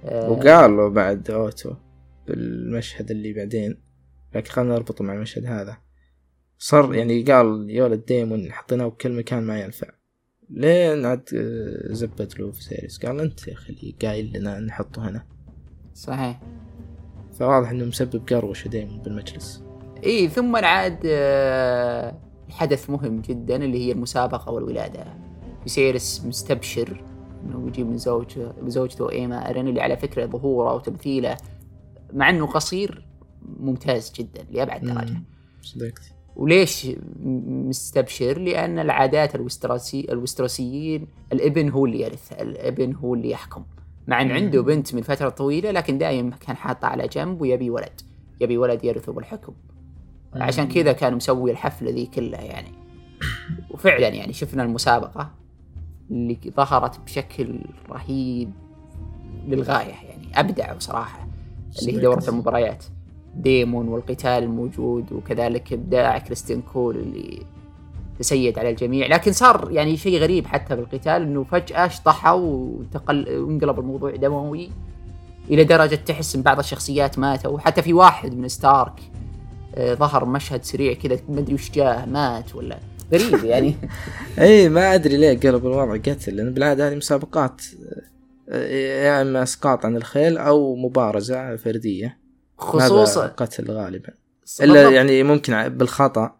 آه 0.04 0.30
وقال 0.30 0.76
له 0.76 0.88
بعد 0.88 1.30
أوتو 1.30 1.74
بالمشهد 2.26 3.10
اللي 3.10 3.32
بعدين 3.32 3.76
لكن 4.34 4.50
خلينا 4.50 4.74
نربطه 4.74 5.04
مع 5.04 5.14
المشهد 5.14 5.46
هذا. 5.46 5.76
صار 6.58 6.94
يعني 6.94 7.22
قال 7.22 7.70
يا 7.70 7.84
ولد 7.84 8.04
ديمون 8.04 8.52
حطيناه 8.52 8.86
بكل 8.86 9.12
مكان 9.12 9.42
ما 9.42 9.60
ينفع. 9.60 9.88
لين 10.50 11.06
عاد 11.06 11.28
آه، 11.34 11.92
زبد 11.92 12.34
له 12.38 12.52
فيسيريس. 12.52 12.98
قال 12.98 13.20
أنت 13.20 13.48
يا 13.48 13.52
أخي 13.52 13.72
اللي 13.72 13.94
قايل 14.02 14.32
لنا 14.34 14.60
نحطه 14.60 15.08
هنا. 15.08 15.26
صحيح. 15.94 16.40
فواضح 17.38 17.70
إنه 17.70 17.84
مسبب 17.84 18.28
قروشة 18.28 18.68
ديمون 18.68 19.02
بالمجلس. 19.02 19.62
إي 20.04 20.28
ثم 20.28 20.56
عاد 20.56 21.00
آه، 21.06 22.18
حدث 22.50 22.90
مهم 22.90 23.20
جدا 23.20 23.56
اللي 23.56 23.86
هي 23.86 23.92
المسابقة 23.92 24.52
والولادة. 24.52 25.04
فيسيرس 25.62 26.24
مستبشر 26.24 27.04
إنه 27.44 27.68
يجيب 27.68 27.86
من 27.86 27.98
زوجته 27.98 28.52
زوجته 28.66 29.10
إيما 29.10 29.50
ارين 29.50 29.68
اللي 29.68 29.80
على 29.80 29.96
فكرة 29.96 30.26
ظهوره 30.26 30.74
وتمثيله 30.74 31.36
مع 32.12 32.30
إنه 32.30 32.46
قصير 32.46 33.06
ممتاز 33.42 34.12
جدا 34.12 34.46
لأبعد 34.50 34.80
درجة. 34.80 35.12
مم. 35.12 35.24
صدقت. 35.62 36.13
وليش 36.36 36.88
مستبشر؟ 37.68 38.38
لأن 38.38 38.78
العادات 38.78 39.34
الوستراسي 39.34 40.06
الوستراسيين 40.10 41.06
الإبن 41.32 41.70
هو 41.70 41.86
اللي 41.86 42.00
يرث، 42.00 42.32
الإبن 42.32 42.94
هو 42.94 43.14
اللي 43.14 43.30
يحكم، 43.30 43.64
مع 44.06 44.22
أن. 44.22 44.30
عنده 44.30 44.62
بنت 44.62 44.94
من 44.94 45.02
فترة 45.02 45.28
طويلة 45.28 45.70
لكن 45.70 45.98
دائما 45.98 46.36
كان 46.36 46.56
حاطها 46.56 46.88
على 46.88 47.08
جنب 47.08 47.40
ويبي 47.40 47.70
ولد، 47.70 48.00
يبي 48.40 48.58
ولد 48.58 48.84
يرثه 48.84 49.12
بالحكم. 49.12 49.52
عشان 50.34 50.68
كذا 50.68 50.92
كان 50.92 51.14
مسوي 51.14 51.50
الحفلة 51.50 51.90
ذي 51.90 52.06
كلها 52.06 52.42
يعني. 52.42 52.72
وفعلا 53.70 54.08
يعني 54.08 54.32
شفنا 54.32 54.62
المسابقة 54.62 55.30
اللي 56.10 56.38
ظهرت 56.56 57.00
بشكل 57.00 57.60
رهيب 57.90 58.50
للغاية 59.46 59.88
يعني 59.88 60.40
أبدعوا 60.40 60.78
صراحة 60.78 61.28
اللي 61.82 61.92
هي 61.92 62.00
دورة 62.00 62.24
المباريات 62.28 62.84
ديمون 63.36 63.88
والقتال 63.88 64.42
الموجود 64.42 65.12
وكذلك 65.12 65.72
إبداع 65.72 66.18
كريستين 66.18 66.62
كول 66.72 66.96
اللي 66.96 67.42
تسيد 68.18 68.58
على 68.58 68.70
الجميع. 68.70 69.06
لكن 69.06 69.32
صار 69.32 69.70
يعني 69.70 69.96
شيء 69.96 70.18
غريب 70.20 70.46
حتى 70.46 70.76
بالقتال 70.76 71.22
إنه 71.22 71.44
فجأة 71.44 71.88
شطحوا 71.88 72.40
وتقل 72.40 73.38
وانقلب 73.38 73.78
الموضوع 73.78 74.16
دموي 74.16 74.70
إلى 75.50 75.64
درجة 75.64 75.94
تحس 75.94 76.36
إن 76.36 76.42
بعض 76.42 76.58
الشخصيات 76.58 77.18
ماتوا. 77.18 77.58
حتى 77.58 77.82
في 77.82 77.92
واحد 77.92 78.34
من 78.34 78.48
ستارك 78.48 79.00
آه، 79.74 79.94
ظهر 79.94 80.24
مشهد 80.24 80.64
سريع 80.64 80.92
كذا 80.92 81.18
ما 81.28 81.38
أدري 81.40 81.54
وش 81.54 81.70
جاه 81.70 82.04
مات 82.04 82.54
ولا؟ 82.54 82.78
غريب 83.12 83.44
يعني. 83.44 83.74
إي 84.38 84.68
ما 84.68 84.94
أدري 84.94 85.16
ليه 85.16 85.40
قلب 85.40 85.66
الوضع 85.66 85.96
قتل 85.96 86.36
لأن 86.36 86.54
بالعادة 86.54 86.88
هذه 86.88 86.94
مسابقات 86.94 87.62
آه، 88.48 88.68
يا 89.04 89.22
إما 89.22 89.42
إسقاط 89.42 89.84
عن 89.86 89.96
الخيل 89.96 90.38
أو 90.38 90.76
مبارزة 90.76 91.56
فردية. 91.56 92.23
خصوصا 92.58 93.26
قتل 93.26 93.70
غالبا؟ 93.70 94.10
إلا 94.62 94.90
يعني 94.90 95.22
ممكن 95.22 95.68
بالخطأ. 95.68 96.36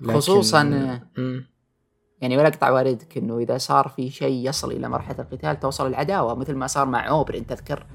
لكن- 0.00 0.20
خصوصاً-. 0.20 0.54
يعني 2.20 2.38
ولا 2.38 2.48
أقطع 2.48 2.70
والدك 2.70 3.18
انه 3.18 3.38
إذا 3.38 3.58
صار 3.58 3.88
في 3.88 4.10
شيء 4.10 4.48
يصل 4.48 4.72
إلى 4.72 4.88
مرحلة 4.88 5.16
القتال 5.18 5.60
توصل 5.60 5.86
العداوة 5.86 6.34
مثل 6.34 6.54
ما 6.54 6.66
صار 6.66 6.86
مع 6.86 7.08
اوبرين 7.08 7.46
تذكر. 7.46 7.86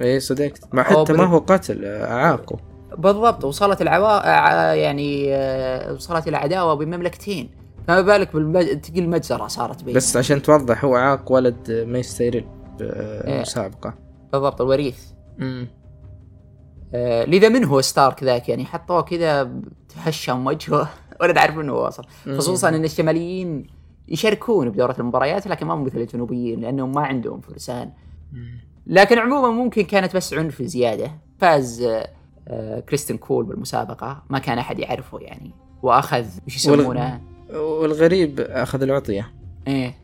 اي 0.00 0.20
صدقت 0.20 0.74
ما 0.74 0.82
حتى 0.82 1.12
ما 1.12 1.24
هو 1.24 1.38
قتل 1.38 1.84
آه، 1.84 2.04
أعاقه. 2.12 2.56
بالضبط. 2.98 3.44
وصلت 3.44 3.82
العوا 3.82 4.26
يعني 4.74 5.34
آه، 5.34 5.92
وصلت 5.92 6.28
إلى 6.28 6.36
عداوة 6.36 6.74
بمملكتين. 6.74 7.50
فما 7.88 8.00
بالك 8.00 8.32
بالمج... 8.32 8.80
تقل 8.80 9.08
مجزرة 9.08 9.46
صارت 9.46 9.78
بينهم 9.84 9.96
بس 9.96 10.16
عشان 10.16 10.42
توضح 10.42 10.84
هو 10.84 10.96
عاق 10.96 11.32
ولد 11.32 11.70
ما 11.88 11.98
يستيرل 11.98 12.44
إيه. 12.80 13.22
بالمسابقه 13.22 13.94
بالضبط. 14.32 14.60
الوريث. 14.60 14.98
امم 15.40 15.68
آه 15.68 15.81
لذا 17.26 17.48
من 17.48 17.64
هو 17.64 17.80
ستارك 17.80 18.24
ذاك؟ 18.24 18.48
يعني 18.48 18.64
حطوه 18.64 19.02
كذا 19.02 19.50
تهشم 19.88 20.46
وجهه. 20.46 20.88
ولا 21.20 21.32
نعرف 21.32 21.58
إنه 21.58 21.72
هو 21.72 21.86
وصل 21.86 22.04
خصوصا 22.36 22.68
إن 22.68 22.84
الشماليين 22.84 23.66
يشاركون 24.08 24.70
بدورة 24.70 24.96
المباريات 24.98 25.46
لكن 25.46 25.66
ما 25.66 25.74
مثل 25.74 25.98
الجنوبيين 25.98 26.60
لأنهم 26.60 26.92
ما 26.92 27.00
عندهم 27.00 27.40
فرسان. 27.40 27.90
لكن 28.86 29.18
عموما 29.18 29.50
ممكن 29.50 29.82
كانت 29.82 30.16
بس 30.16 30.34
عنف 30.34 30.62
زيادة. 30.62 31.10
فاز 31.38 31.82
آه، 31.82 32.08
آه، 32.48 32.80
كريستن 32.80 33.16
كول 33.16 33.44
بالمسابقة. 33.44 34.22
ما 34.30 34.38
كان 34.38 34.58
أحد 34.58 34.78
يعرفه 34.78 35.18
يعني. 35.18 35.50
وأخذ 35.82 36.26
وش 36.46 36.56
يسمونه؟ 36.56 37.20
والغريب 37.54 38.40
أخذ 38.40 38.82
العطية. 38.82 39.32
إيه. 39.68 39.94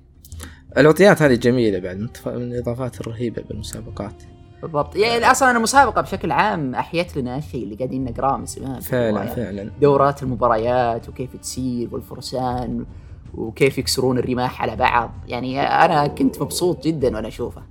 العطيات 0.76 1.22
هذه 1.22 1.34
جميلة 1.34 1.78
بعد 1.78 1.96
من 1.96 2.08
من 2.26 2.52
الإضافات 2.52 3.00
الرهيبة 3.00 3.42
بالمسابقات. 3.42 4.22
بالضبط. 4.62 4.96
يعني 4.96 5.30
أصلا 5.30 5.50
المسابقه 5.56 6.00
بشكل 6.02 6.30
عام 6.32 6.74
أحيت 6.74 7.16
لنا 7.16 7.38
الشيء 7.38 7.64
اللي 7.64 7.74
قاعدين 7.76 8.04
نقراه 8.04 8.36
من 8.36 8.46
زمان. 8.46 8.80
فعلا. 8.80 9.26
فعلا. 9.26 9.70
دورات 9.80 10.22
المباريات 10.22 11.08
وكيف 11.08 11.36
تسير 11.36 11.88
والفرسان 11.94 12.86
وكيف 13.34 13.78
يكسرون 13.78 14.18
الرماح 14.18 14.62
على 14.62 14.76
بعض. 14.76 15.10
يعني 15.28 15.60
أنا 15.60 16.06
كنت 16.06 16.42
مبسوط 16.42 16.84
جدا 16.86 17.16
وأنا 17.16 17.28
اشوفه 17.28 17.62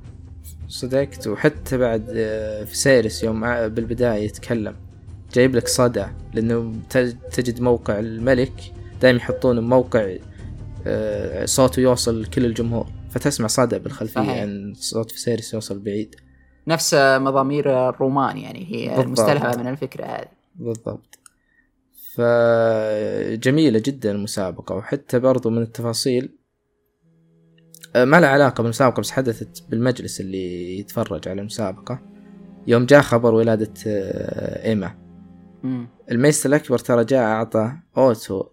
صدقت. 0.67 1.27
وحتى 1.27 1.77
بعد 1.77 2.05
آه، 2.15 2.63
فيسيرس 2.63 3.23
يوم 3.23 3.43
ع- 3.43 3.67
بالبداية 3.67 4.23
يتكلم. 4.25 4.75
جايب 5.33 5.55
لك 5.55 5.67
صدى 5.67 6.05
لأنه 6.33 6.73
تج- 6.89 7.15
تجد 7.33 7.61
موقع 7.61 7.99
الملك 7.99 8.53
دائما 9.01 9.17
يحطون 9.17 9.59
موقع 9.59 10.15
آه، 10.87 11.45
صوته 11.45 11.79
يوصل 11.79 12.21
لكل 12.21 12.45
الجمهور. 12.45 12.85
فتسمع 13.09 13.47
صدى 13.47 13.79
بالخلفية 13.79 14.21
صحيح. 14.21 14.41
عن 14.41 14.73
صوت 14.75 15.11
فيسيرس 15.11 15.53
يوصل 15.53 15.79
بعيد. 15.79 16.15
نفس 16.67 16.93
مضامير 16.95 17.89
الرومان 17.89 18.37
يعني 18.37 18.65
هي 18.71 18.87
بالضبط. 18.87 19.05
المستلهمة 19.05 19.57
من 19.57 19.67
الفكرة 19.67 20.05
هذه. 20.05 20.27
بالضبط. 20.55 21.19
فجميلة 22.15 23.81
جدا 23.85 24.11
المسابقة 24.11 24.75
وحتى 24.75 25.19
برضو 25.19 25.49
من 25.49 25.61
التفاصيل 25.61 26.37
آه، 27.95 28.05
ما 28.05 28.19
لها 28.19 28.29
علاقة 28.29 28.61
بالمسابقة 28.61 28.99
بس 29.01 29.11
حدثت 29.11 29.63
بالمجلس 29.69 30.21
اللي 30.21 30.79
يتفرج 30.79 31.27
على 31.27 31.41
المسابقة. 31.41 31.99
يوم 32.67 32.85
جاء 32.85 33.01
خبر 33.01 33.33
ولادة 33.33 33.73
آه، 33.87 34.65
إيما. 34.69 34.95
المايستر 36.11 36.49
الأكبر 36.49 36.77
ترى 36.77 37.05
جاء 37.05 37.23
أعطى 37.23 37.71
أوتو 37.97 38.43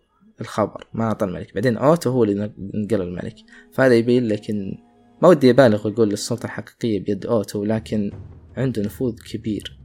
الخبر 0.40 0.86
ما 0.94 1.04
أعطى 1.04 1.24
الملك. 1.26 1.54
بعدين 1.54 1.76
أوتو 1.76 2.10
هو 2.10 2.24
اللي 2.24 2.52
نقل 2.58 3.02
الملك. 3.02 3.36
فهذا 3.72 3.94
يبين 3.94 4.28
لك 4.28 4.50
إن 4.50 4.78
ما 5.22 5.28
ودي 5.28 5.50
أبالغ 5.50 5.86
وأقول 5.86 6.12
السلطة 6.12 6.44
الحقيقية 6.44 7.00
بيد 7.00 7.26
أوتو 7.26 7.64
لكن 7.64 8.10
عنده 8.56 8.82
نفوذ 8.82 9.14
كبير. 9.32 9.78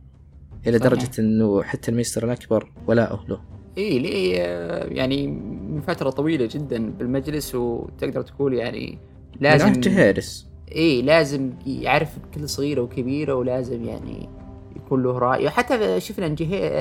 إلى 0.67 0.79
صحيح. 0.79 0.91
درجة 0.91 1.09
إنه 1.19 1.63
حتى 1.63 1.91
المايستر 1.91 2.25
الأكبر 2.25 2.71
ولاؤه 2.87 3.25
له 3.27 3.41
اي 3.77 3.99
لي 3.99 4.41
آه، 4.41 4.85
يعني 4.85 5.27
من 5.27 5.81
فترة 5.81 6.09
طويلة 6.09 6.49
جدا 6.51 6.91
بالمجلس 6.91 7.55
وتقدر 7.55 8.21
تقول 8.21 8.53
يعني 8.53 8.97
لازم 9.39 9.71
جهيرس. 9.71 10.49
إيه 10.71 11.01
لازم 11.01 11.53
يعرف 11.65 12.17
كل 12.33 12.49
صغيرة 12.49 12.81
وكبيرة 12.81 13.33
ولازم 13.33 13.83
يعني 13.83 14.29
يكون 14.75 15.03
له 15.03 15.17
رأي. 15.17 15.45
وحتى 15.45 15.99
شفنا 15.99 16.25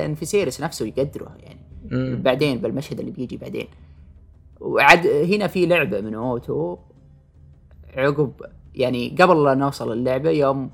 إن 0.05 0.15
فيسيرس 0.15 0.61
نفسه 0.61 0.85
يقدره 0.85 1.35
يعني 1.39 1.59
مم. 1.91 2.21
بعدين 2.23 2.57
بالمشهد 2.57 2.99
اللي 2.99 3.11
بيجي 3.11 3.37
بعدين. 3.37 3.67
وعد 4.59 5.07
هنا 5.07 5.47
في 5.47 5.65
لعبة 5.65 6.01
من 6.01 6.13
أوتو 6.13 6.77
عقب 7.97 8.31
يعني 8.75 9.15
قبل 9.21 9.43
لا 9.43 9.53
نوصل 9.53 9.91
اللعبة 9.91 10.29
يوم 10.29 10.69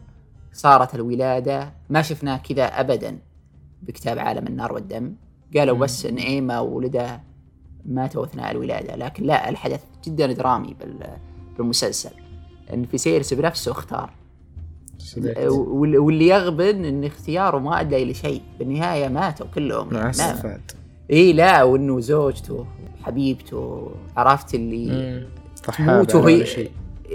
صارت 0.53 0.95
الولادة 0.95 1.73
ما 1.89 2.01
شفناه 2.01 2.37
كذا 2.37 2.63
ابدا 2.65 3.19
بكتاب 3.81 4.19
عالم 4.19 4.47
النار 4.47 4.73
والدم. 4.73 5.13
قالوا. 5.57 5.77
بس 5.77 6.05
إن 6.05 6.17
إيما 6.17 6.59
وولدها 6.59 7.23
ماتوا 7.85 8.25
أثناء 8.25 8.51
الولادة 8.51 8.95
لكن 8.95 9.23
لا 9.23 9.49
الحدث 9.49 9.83
جدا 10.05 10.31
درامي 10.33 10.75
بال- 10.79 11.17
بالمسلسل. 11.57 12.09
إن 12.73 12.85
فيسيرس 12.85 13.33
بنفسه 13.33 13.71
اختار. 13.71 14.09
واللي 15.47 16.27
يغبن 16.27 16.85
إن 16.85 17.03
اختياره 17.03 17.57
ما 17.57 17.81
ادى 17.81 18.03
إلى 18.03 18.13
شيء. 18.13 18.41
بالنهاية 18.59 19.07
ماتوا 19.07 19.45
كلهم. 19.55 19.93
ما 19.93 20.09
استفاد 20.09 20.71
إي 21.11 21.33
لا 21.33 21.63
وإنه 21.63 21.99
زوجته 21.99 22.65
حبيبته 23.03 23.91
عرفت 24.17 24.55
اللي. 24.55 25.27
تموت 25.77 26.15
وهي- 26.15 26.43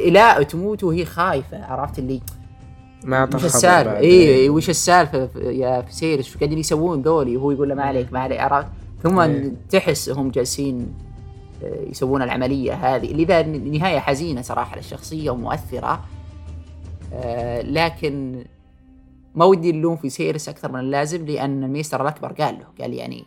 لا 0.06 0.42
تموت 0.42 0.84
وهي 0.84 1.04
خايفة 1.04 1.64
عرفت 1.64 1.98
اللي 1.98 2.20
ما 3.04 3.28
وش 3.34 3.44
السالفة. 3.44 3.96
اي 3.96 4.48
وش 4.48 4.70
السالفة 4.70 5.28
يا 5.36 5.82
فيسيرس 5.82 6.26
شو 6.26 6.38
قاعدين 6.38 6.58
يسوون 6.58 7.02
ذولي 7.02 7.36
وهو 7.36 7.50
يقول 7.50 7.68
له 7.68 7.74
ما 7.74 7.82
عليك 7.82 8.12
ما 8.12 8.20
عليك 8.20 8.40
عرفت 8.40 8.68
ثم 9.02 9.20
إيه. 9.20 9.52
تحس 9.70 10.08
هم 10.08 10.30
جالسين 10.30 10.94
آه، 11.64 11.90
يسوون 11.90 12.22
العملية 12.22 12.72
هذه 12.72 13.12
لذا 13.12 13.42
نهاية 13.42 13.98
حزينة 13.98 14.42
صراحة 14.42 14.76
للشخصية 14.76 15.30
ومؤثرة 15.30 16.04
آه، 17.12 17.62
لكن 17.62 18.44
ما 19.34 19.44
ودي 19.44 19.72
نلوم 19.72 19.96
فيسيرس 19.96 20.48
أكثر 20.48 20.72
من 20.72 20.80
اللازم 20.80 21.26
لأن 21.26 21.64
المايستر 21.64 22.02
الأكبر 22.02 22.32
قال 22.32 22.58
له 22.58 22.66
قال 22.80 22.94
يعني 22.94 23.24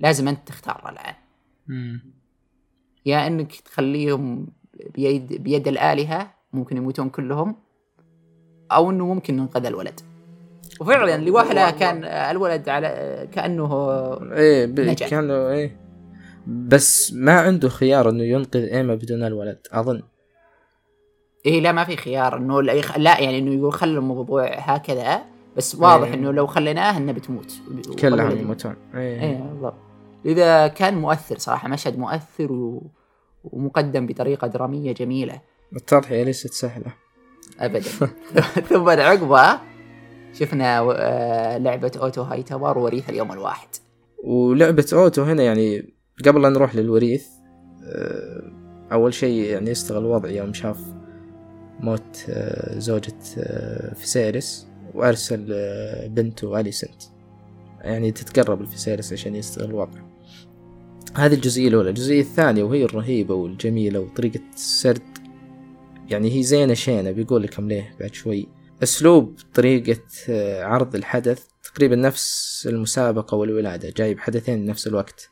لازم 0.00 0.28
أنت 0.28 0.48
تختار 0.48 0.92
الآن. 0.92 1.14
يا 3.06 3.26
إنك 3.26 3.52
تخليهم 3.52 4.46
بيد 4.94 5.42
بيد 5.42 5.68
الآلهة 5.68 6.30
ممكن 6.52 6.76
يموتون 6.76 7.08
كلهم 7.08 7.56
أو 8.72 8.90
إنه 8.90 9.06
ممكن 9.06 9.38
ينقذ 9.38 9.66
الولد. 9.66 10.00
وفعلا 10.80 11.24
لوهله 11.24 11.70
كان 11.70 12.04
الولد 12.04 12.68
على 12.68 13.28
كأنه 13.32 13.72
إيه 14.32 14.66
ب... 14.66 14.80
نجا. 14.80 15.08
كان 15.08 15.28
له 15.28 15.50
إيه. 15.50 15.76
بس 16.46 17.12
ما 17.12 17.40
عنده 17.40 17.68
خيار 17.68 18.08
إنه 18.08 18.22
ينقذ 18.22 18.60
ايما 18.60 18.94
بدون 18.94 19.22
الولد 19.22 19.58
أظن. 19.72 20.02
إيه 21.46 21.60
لا 21.60 21.72
ما 21.72 21.84
في 21.84 21.96
خيار 21.96 22.36
إنه 22.36 22.62
لا 22.62 23.20
يعني 23.20 23.38
إنه 23.38 23.54
يقول 23.54 23.72
خلي 23.72 23.98
الموضوع 23.98 24.46
هكذا 24.46 25.22
بس 25.56 25.74
واضح 25.74 26.06
إيه. 26.08 26.14
إنه 26.14 26.32
لو 26.32 26.46
خليناه 26.46 26.96
إنه 26.96 27.12
بتموت. 27.12 27.52
كلهم 28.00 28.38
يموتون. 28.38 28.76
إيه, 28.94 29.20
إيه 29.20 29.36
بالضبط. 29.36 29.74
لذا 30.24 30.66
كان 30.66 30.94
مؤثر 30.94 31.38
صراحة 31.38 31.68
مشهد 31.68 31.98
مؤثر 31.98 32.52
و... 32.52 32.90
ومقدم 33.44 34.06
بطريقة 34.06 34.46
درامية 34.46 34.92
جميلة. 34.92 35.40
التضحية 35.76 36.22
ليست 36.22 36.52
سهلة. 36.52 36.94
ابدا. 37.60 37.80
ثم 38.68 38.88
عقبها 38.88 39.62
شفنا 40.32 40.78
آه، 40.96 41.58
لعبة 41.58 41.92
أوتو 41.96 42.22
هاي 42.22 42.42
تاور 42.42 42.78
وريث 42.78 43.10
اليوم 43.10 43.32
الواحد. 43.32 43.68
ولعبة 44.24 44.86
أوتو 44.92 45.22
هنا 45.22 45.42
يعني 45.42 45.94
قبل 46.26 46.42
لا 46.42 46.48
نروح 46.48 46.74
للوريث 46.74 47.26
آه، 47.84 48.52
أول 48.92 49.14
شيء 49.14 49.44
يعني 49.44 49.70
يستغل 49.70 50.04
وضع 50.04 50.28
يوم 50.28 50.52
شاف 50.52 50.78
موت 51.80 52.24
آه، 52.28 52.78
زوجة 52.78 53.14
آه، 53.38 53.94
فيسيرس 53.94 54.66
وأرسل 54.94 55.48
آه، 55.52 56.06
بنته 56.06 56.60
أليسنت. 56.60 57.02
يعني 57.80 58.12
تتقرب 58.12 58.62
لفيسيرس 58.62 59.12
عشان 59.12 59.34
يستغل 59.36 59.70
الوضع 59.70 60.00
هذه 61.14 61.34
الجزئية 61.34 61.68
الأولى. 61.68 61.88
الجزئية 61.88 62.20
الثانية 62.20 62.62
وهي 62.62 62.84
الرهيبة 62.84 63.34
والجميلة 63.34 64.00
وطريقة 64.00 64.40
السرد. 64.54 65.18
يعني 66.08 66.36
هي 66.38 66.42
زينة 66.42 66.74
شينة 66.74 67.10
بيقول 67.10 67.42
لكم 67.42 67.68
ليه 67.68 67.96
بعد 68.00 68.14
شوي. 68.14 68.48
أسلوب 68.82 69.38
طريقة 69.54 70.00
آه، 70.28 70.64
عرض 70.64 70.94
الحدث. 70.94 71.46
تقريبا 71.62 71.96
نفس 71.96 72.68
المسابقة 72.70 73.36
والولادة 73.36 73.92
جايب 73.96 74.18
حدثين 74.20 74.64
بنفس 74.64 74.86
الوقت. 74.86 75.30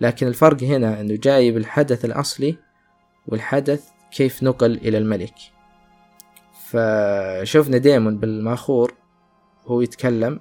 لكن 0.00 0.26
الفرق 0.26 0.62
هنا 0.62 1.00
أنه 1.00 1.16
جايب 1.16 1.56
الحدث 1.56 2.04
الأصلي 2.04 2.56
والحدث 3.26 3.84
كيف 4.16 4.42
نقل 4.42 4.72
إلى 4.72 4.98
الملك. 4.98 5.34
فشوفنا 6.68 7.78
ديمون 7.78 8.18
بالماخور 8.18 8.94
هو 9.66 9.80
يتكلم. 9.80 10.40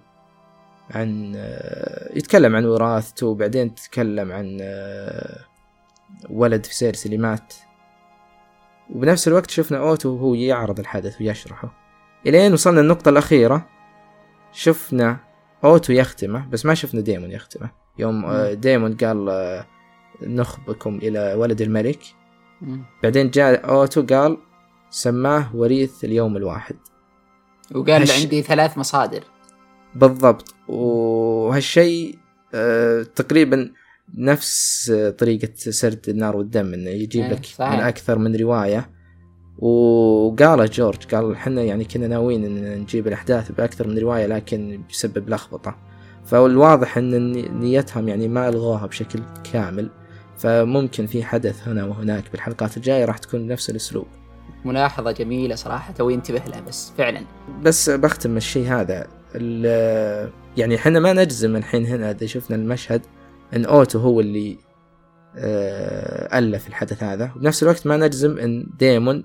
عن 0.91 1.34
آه، 1.36 2.17
يتكلم 2.17 2.56
عن 2.56 2.65
وراثته 2.65 3.28
وبعدين 3.28 3.76
تتكلم 3.76 4.32
عن 4.32 4.58
آه، 4.62 5.39
ولد 6.30 6.65
فيسيرس 6.65 7.06
اللي 7.06 7.17
مات. 7.17 7.54
وبنفس 8.89 9.28
الوقت 9.28 9.50
شفنا 9.50 9.78
أوتو 9.78 10.10
وهو 10.10 10.34
يعرض 10.34 10.80
الحدث 10.80 11.21
ويشرحه. 11.21 11.73
إلين 12.28 12.54
وصلنا 12.54 12.82
النقطة 12.82 13.10
الأخيرة 13.10 13.65
شفنا 14.52 15.17
أوتو 15.63 15.93
يختمه 15.93 16.47
بس 16.50 16.65
ما 16.65 16.73
شفنا 16.73 17.02
ديمون 17.02 17.32
يختمه. 17.32 17.69
يوم 18.00 18.26
آه، 18.26 18.54
ديمون 18.54 18.95
قال 18.97 19.63
نخبكم 20.21 20.95
إلى 20.97 21.34
ولد 21.34 21.62
الملك. 21.62 22.00
بعدين 23.04 23.30
جاء 23.30 23.69
أوتو 23.69 24.06
قال 24.10 24.38
سماه 24.89 25.56
وريث 25.56 26.04
اليوم 26.04 26.38
الواحد. 26.38 26.76
وقال 27.76 28.02
هش- 28.02 28.21
عندي 28.21 28.41
ثلاث 28.41 28.78
مصادر. 28.78 29.23
بالضبط. 30.00 30.56
وهالشيء 30.68 32.18
آه، 32.56 33.04
تقريبا 33.16 33.72
نفس 34.18 34.92
طريقة 35.18 35.50
سرد 35.56 36.10
النار 36.10 36.36
والدم 36.38 36.74
إنه 36.74 36.90
يجيب 36.90 37.24
إيه، 37.24 37.32
لك 37.34 37.46
صحيح. 37.46 37.74
من 37.74 37.80
أكثر 37.80 38.18
من 38.18 38.36
رواية. 38.36 38.90
وقال 39.60 40.70
جورج 40.70 41.16
قال 41.16 41.32
إحنا 41.34 41.62
يعني 41.62 41.86
كنا 41.86 42.08
ناويين 42.08 42.46
إن 42.46 42.80
نجيب 42.82 43.08
الأحداث 43.08 43.52
بأكثر 43.52 43.88
من 43.88 43.98
رواية 44.00 44.26
لكن 44.26 44.82
بسبب 44.90 45.30
لخبطة. 45.30 45.76
فالواضح 46.26 46.98
إن 46.98 47.32
ني- 47.32 47.50
نيتهم 47.50 48.08
يعني 48.08 48.28
ما 48.28 48.50
ألغوها 48.50 48.86
بشكل 48.86 49.20
كامل. 49.54 49.90
فممكن 50.38 51.06
في 51.06 51.24
حدث 51.24 51.68
هنا 51.68 51.86
وهناك 51.86 52.32
بالحلقات 52.32 52.78
الجاية 52.78 53.06
راح 53.06 53.18
تكون 53.18 53.48
بنفس 53.48 53.70
الأسلوب. 53.70 54.06
ملاحظه 54.66 55.12
جميلة 55.12 55.56
صراحة 55.56 55.94
توي 55.94 56.14
انتبه 56.14 56.42
لها 56.48 56.62
بس 56.62 56.92
فعلا. 56.98 57.22
بس 57.64 57.90
بختم 57.90 58.38
الشيء 58.38 58.68
هذا. 58.68 59.08
يعني 60.58 60.76
إحنا 60.76 61.00
ما 61.00 61.13
نجزم 61.13 61.56
الحين 61.56 61.86
هنا 61.86 62.12
إذا 62.12 62.26
شفنا 62.26 62.56
المشهد 62.56 63.02
إن 63.54 63.66
أوتو 63.66 64.00
هو 64.00 64.20
اللي 64.20 64.58
آه، 65.38 66.40
ألف 66.40 66.68
الحدث 66.68 67.04
هذا. 67.04 67.32
وبنفس 67.36 67.63
الوقت 67.63 67.88
ما 67.88 67.98
نجزم 67.98 68.38
إن 68.38 68.68
ديمون 68.80 69.24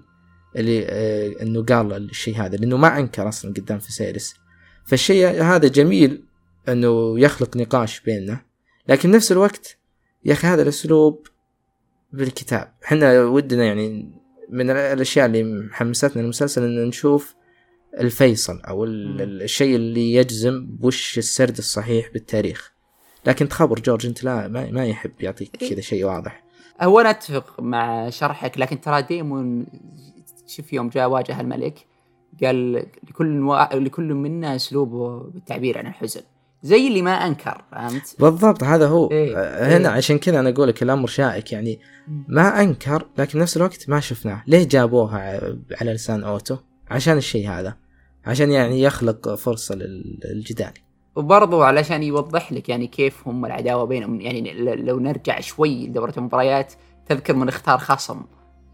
اللي 0.56 0.86
آه، 0.88 1.42
إنه 1.42 1.62
قال 1.62 1.92
الشيء 1.92 2.36
هذا 2.36 2.56
لأنه 2.56 2.76
ما 2.76 2.98
أنكر 2.98 3.28
أصلا 3.28 3.52
قدام 3.52 3.78
فيسيرس. 3.78 4.34
فالشيء 4.86 5.42
هذا 5.42 5.68
جميل 5.68 6.24
إنه 6.68 7.20
يخلق 7.20 7.56
نقاش 7.56 8.00
بيننا 8.00 8.40
لكن 8.88 9.10
نفس 9.10 9.32
الوقت 9.32 9.78
يا 10.24 10.32
أخي 10.32 10.46
هذا 10.46 10.62
الأسلوب 10.62 11.26
بالكتاب. 12.12 12.72
إحنا 12.84 13.22
ودنا 13.22 13.64
يعني 13.64 14.12
من 14.50 14.70
الأشياء 14.70 15.26
اللي 15.26 15.42
محمستنا 15.42 16.22
المسلسل 16.22 16.64
ان 16.64 16.88
نشوف 16.88 17.34
الفيصل 18.00 18.60
أو 18.60 18.84
الشيء 18.84 19.76
اللي 19.76 20.14
يجزم 20.14 20.68
وش 20.82 21.18
السرد 21.18 21.58
الصحيح 21.58 22.12
بالتاريخ 22.12 22.72
لكن 23.26 23.48
تخبر 23.48 23.80
جورج 23.80 24.06
أنت 24.06 24.24
لا 24.24 24.48
ما, 24.48 24.70
ما 24.70 24.86
يحب 24.86 25.12
يعطيك 25.20 25.62
إيه. 25.62 25.70
كذا 25.70 25.80
شيء 25.80 26.04
واضح 26.04 26.44
هو 26.80 27.00
أنا 27.00 27.10
أتفق 27.10 27.60
مع 27.60 28.10
شرحك 28.10 28.58
لكن 28.58 28.80
ترى 28.80 29.02
ديمون 29.02 29.66
شوف 30.46 30.72
يوم 30.72 30.88
جاء 30.88 31.08
واجه 31.10 31.40
الملك 31.40 31.86
قال 32.42 32.86
لكل 33.08 33.42
وا... 33.42 33.74
لكل 33.74 34.14
منا 34.14 34.56
أسلوبه 34.56 35.18
بالتعبير 35.18 35.78
عن 35.78 35.86
الحزن 35.86 36.20
زي 36.62 36.88
اللي 36.88 37.02
ما 37.02 37.26
أنكر 37.26 37.64
فهمت؟ 37.72 38.16
بالضبط 38.18 38.62
هذا 38.64 38.86
هو 38.86 39.10
إيه. 39.10 39.36
آه، 39.36 39.76
هنا 39.76 39.88
إيه. 39.88 39.96
عشان 39.96 40.18
كذا 40.18 40.40
أنا 40.40 40.48
أقول 40.48 40.68
لك 40.68 40.82
الأمر 40.82 41.06
شائك 41.06 41.52
يعني 41.52 41.80
ما 42.28 42.60
أنكر 42.62 43.06
لكن 43.18 43.38
نفس 43.38 43.56
الوقت 43.56 43.88
ما 43.88 44.00
شفناه 44.00 44.42
ليه 44.46 44.68
جابوها 44.68 45.18
على 45.80 45.92
لسان 45.92 46.24
أوتو 46.24 46.56
عشان 46.92 47.16
الشيء 47.16 47.48
هذا 47.48 47.76
عشان 48.26 48.50
يعني 48.50 48.82
يخلق 48.82 49.34
فرصة 49.34 49.74
للجدال. 49.74 50.72
وبرضو 51.16 51.62
علشان 51.62 52.02
يوضح 52.02 52.52
لك 52.52 52.68
يعني 52.68 52.86
كيف 52.86 53.28
هم 53.28 53.44
العداوة 53.44 53.84
بينهم 53.84 54.20
يعني 54.20 54.52
لو 54.74 54.98
نرجع 55.00 55.40
شوي 55.40 55.86
لدورة 55.86 56.14
المباريات 56.16 56.72
تذكر 57.08 57.36
من 57.36 57.48
اختار 57.48 57.78
خصم 57.78 58.22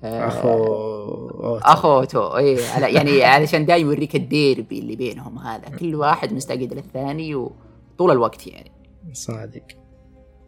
آه، 0.05 0.29
أخو 0.29 0.49
أوتو. 0.49 1.59
أخو 1.65 2.05
أوتو 2.05 2.37
اي 2.37 2.59
يعني 2.97 3.25
علشان 3.25 3.67
دايم 3.67 3.87
يوريك 3.87 4.17
الديربي 4.17 4.79
اللي 4.79 4.97
بينهم 4.97 5.39
هذا. 5.39 5.69
كل 5.69 5.95
واحد 5.95 6.33
مستقعد 6.33 6.75
للثاني 6.75 7.35
وطول 7.35 8.11
الوقت 8.11 8.47
يعني. 8.47 8.73
صادق. 9.13 9.67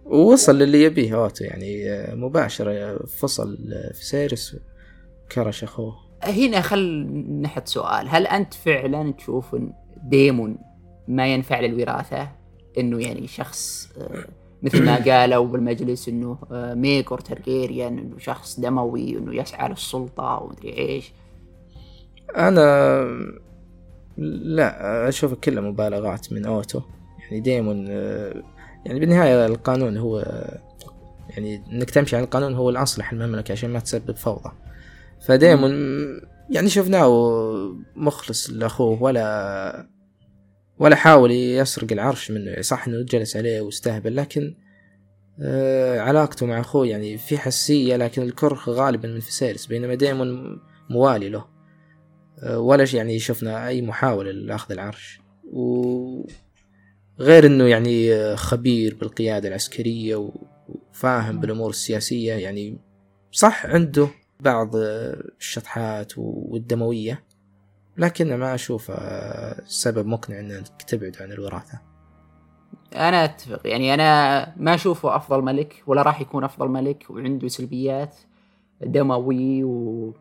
ووصل 0.05 0.59
للي 0.59 0.83
يبيه 0.83 1.23
أوتو 1.23 1.45
يعني 1.45 1.85
مباشرة 2.15 3.07
فصل 3.07 3.59
فيسيرس 3.95 4.57
كرش 5.33 5.65
أخوه. 5.65 6.10
هنا 6.23 6.61
خل 6.61 7.07
نحط 7.43 7.69
سؤال. 7.69 8.09
هل 8.09 8.27
أنت 8.27 8.55
فعلا 8.55 9.13
تشوف 9.13 9.55
إن 9.55 9.73
ديمون 10.03 10.59
ما 11.09 11.35
ينفع 11.35 11.61
للوراثة؟ 11.61 12.29
إنه 12.79 13.03
يعني 13.03 13.27
شخص 13.27 13.93
آه، 13.99 14.25
مثل 14.63 14.85
ما 14.85 14.97
قالوا 15.11 15.47
بالمجلس 15.47 16.09
إنه 16.09 16.39
آه، 16.53 16.75
ميقور 16.75 17.21
تارقيريان 17.21 17.99
إنه 17.99 18.19
شخص 18.19 18.61
دموي 18.61 19.19
إنه 19.19 19.35
يسعى 19.35 19.69
للسلطة 19.69 20.39
ومدري 20.43 20.79
إيش. 20.79 21.13
أنا 22.37 23.07
لا 24.19 25.09
أشوف 25.09 25.35
كلها 25.35 25.63
مبالغات 25.63 26.33
من 26.33 26.47
أوتو. 26.47 26.81
يعني 27.21 27.41
ديمون 27.41 27.87
آه، 27.91 28.43
يعني 28.87 29.01
بالنهاية 29.01 29.47
القانون 29.47 29.97
هو 29.97 30.19
يعني 31.29 31.63
إنك 31.73 31.91
تمشي 31.91 32.17
على 32.17 32.25
القانون 32.25 32.55
هو 32.55 32.71
الأصلح 32.71 33.13
المملكة 33.13 33.53
عشان 33.53 33.71
ما 33.71 33.79
تسبب 33.79 34.17
فوضى. 34.17 34.51
فديمون 35.21 35.73
يعني 36.51 36.69
شفناه 36.69 37.11
مخلص 37.97 38.51
لأخوه 38.51 39.03
ولا 39.03 39.91
ولا 40.79 40.97
حاول 40.97 41.31
يسرق 41.31 41.93
العرش 41.93 42.31
منه. 42.31 42.61
صح 42.61 42.89
إنه 42.89 43.03
جلس 43.03 43.37
عليه 43.37 43.61
واستهبل 43.61 44.17
لكن 44.17 44.55
آه 45.43 46.01
علاقته 46.01 46.47
مع 46.47 46.61
أخوه 46.61 46.87
يعني 46.87 47.19
في 47.19 47.39
حساسية 47.39 47.97
لكن 47.97 48.23
الكره 48.23 48.61
غالبا 48.69 49.09
من 49.09 49.21
فيسيرس 49.21 49.67
بينما 49.67 49.95
ديمون 49.95 50.61
موالي 50.91 51.29
له. 51.29 51.45
آه 52.43 52.59
ولا 52.59 52.87
يعني 52.95 53.19
شفنا 53.19 53.69
أي 53.69 53.83
محاولة 53.83 54.31
لأخذ 54.31 54.73
العرش. 54.73 55.21
وغير 55.53 56.27
إنه 57.47 57.65
يعني 57.65 58.37
خبير 58.37 58.95
بالقيادة 58.95 59.49
العسكرية 59.49 60.33
وفاهم 60.69 61.41
بالأمور 61.41 61.71
السياسية 61.71 62.35
يعني 62.35 62.79
صح 63.33 63.67
عنده. 63.67 64.09
بعض 64.43 64.71
الشطحات 64.75 66.13
والدموية. 66.17 67.23
لكن 67.97 68.35
ما 68.35 68.55
أشوف 68.55 68.93
سبب 69.67 70.07
مقنع 70.07 70.41
أنك 70.41 70.83
تبعد 70.87 71.17
عن 71.21 71.33
الوراثة. 71.33 71.81
أنا 72.95 73.25
أتفق. 73.25 73.61
يعني 73.65 73.95
أنا 73.95 74.53
ما 74.57 74.75
أشوفه 74.75 75.17
أفضل 75.17 75.43
ملك 75.43 75.83
ولا 75.87 76.03
راح 76.03 76.21
يكون 76.21 76.45
أفضل 76.45 76.69
ملك 76.69 77.07
وعنده 77.11 77.49
سلبيات 77.49 78.17
دموي 78.81 79.65
و 79.65 80.13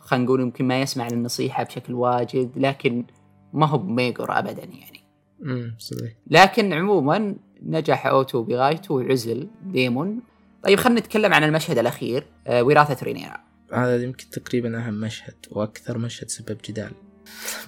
خلينا 0.00 0.24
نقول 0.24 0.40
يمكن 0.40 0.64
ما 0.64 0.80
يسمع 0.80 1.08
للنصيحة 1.08 1.62
بشكل 1.64 1.94
واجد 1.94 2.50
لكن 2.56 3.04
ما 3.52 3.66
هو 3.66 3.78
بميقور 3.78 4.38
أبدا 4.38 4.64
يعني. 4.64 5.04
امم 5.42 5.74
صحيح. 5.78 6.12
لكن 6.26 6.72
عموما 6.72 7.36
نجح 7.62 8.06
أوتو 8.06 8.42
بغايته 8.42 8.94
وعزل 8.94 9.48
ديمون. 9.62 10.20
طيب 10.62 10.78
خلينا 10.78 11.00
نتكلم 11.00 11.34
عن 11.34 11.44
المشهد 11.44 11.78
الأخير 11.78 12.26
آه، 12.46 12.62
وراثة 12.62 13.04
رينيرا. 13.04 13.36
هذا 13.74 14.02
يمكن 14.02 14.30
تقريبا 14.30 14.78
أهم 14.78 15.00
مشهد 15.00 15.34
وأكثر 15.50 15.98
مشهد 15.98 16.30
سبب 16.30 16.58
جدال. 16.68 16.92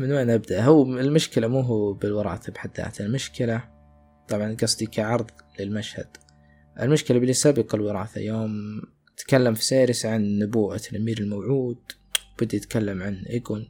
من 0.00 0.12
وين 0.12 0.30
أبدأ؟ 0.30 0.62
هو 0.62 0.82
المشكلة 0.82 1.48
مو 1.48 1.60
هو 1.60 1.92
بالوراثة 1.92 2.52
بحد 2.52 2.70
ذاتها 2.76 3.06
المشكلة 3.06 3.64
طبعا 4.28 4.56
قصدي 4.62 4.86
كعرض 4.86 5.30
للمشهد. 5.60 6.16
المشكلة 6.80 7.18
باللي 7.18 7.32
سبق 7.32 7.74
الوراثة 7.74 8.20
يوم 8.20 8.82
تكلم 9.16 9.54
فيسيرس 9.54 10.06
عن 10.06 10.38
نبوءة 10.38 10.80
الأمير 10.92 11.18
الموعود 11.18 11.78
بدأ 12.42 12.56
يتكلم 12.56 13.02
عن 13.02 13.14
إيجون 13.30 13.68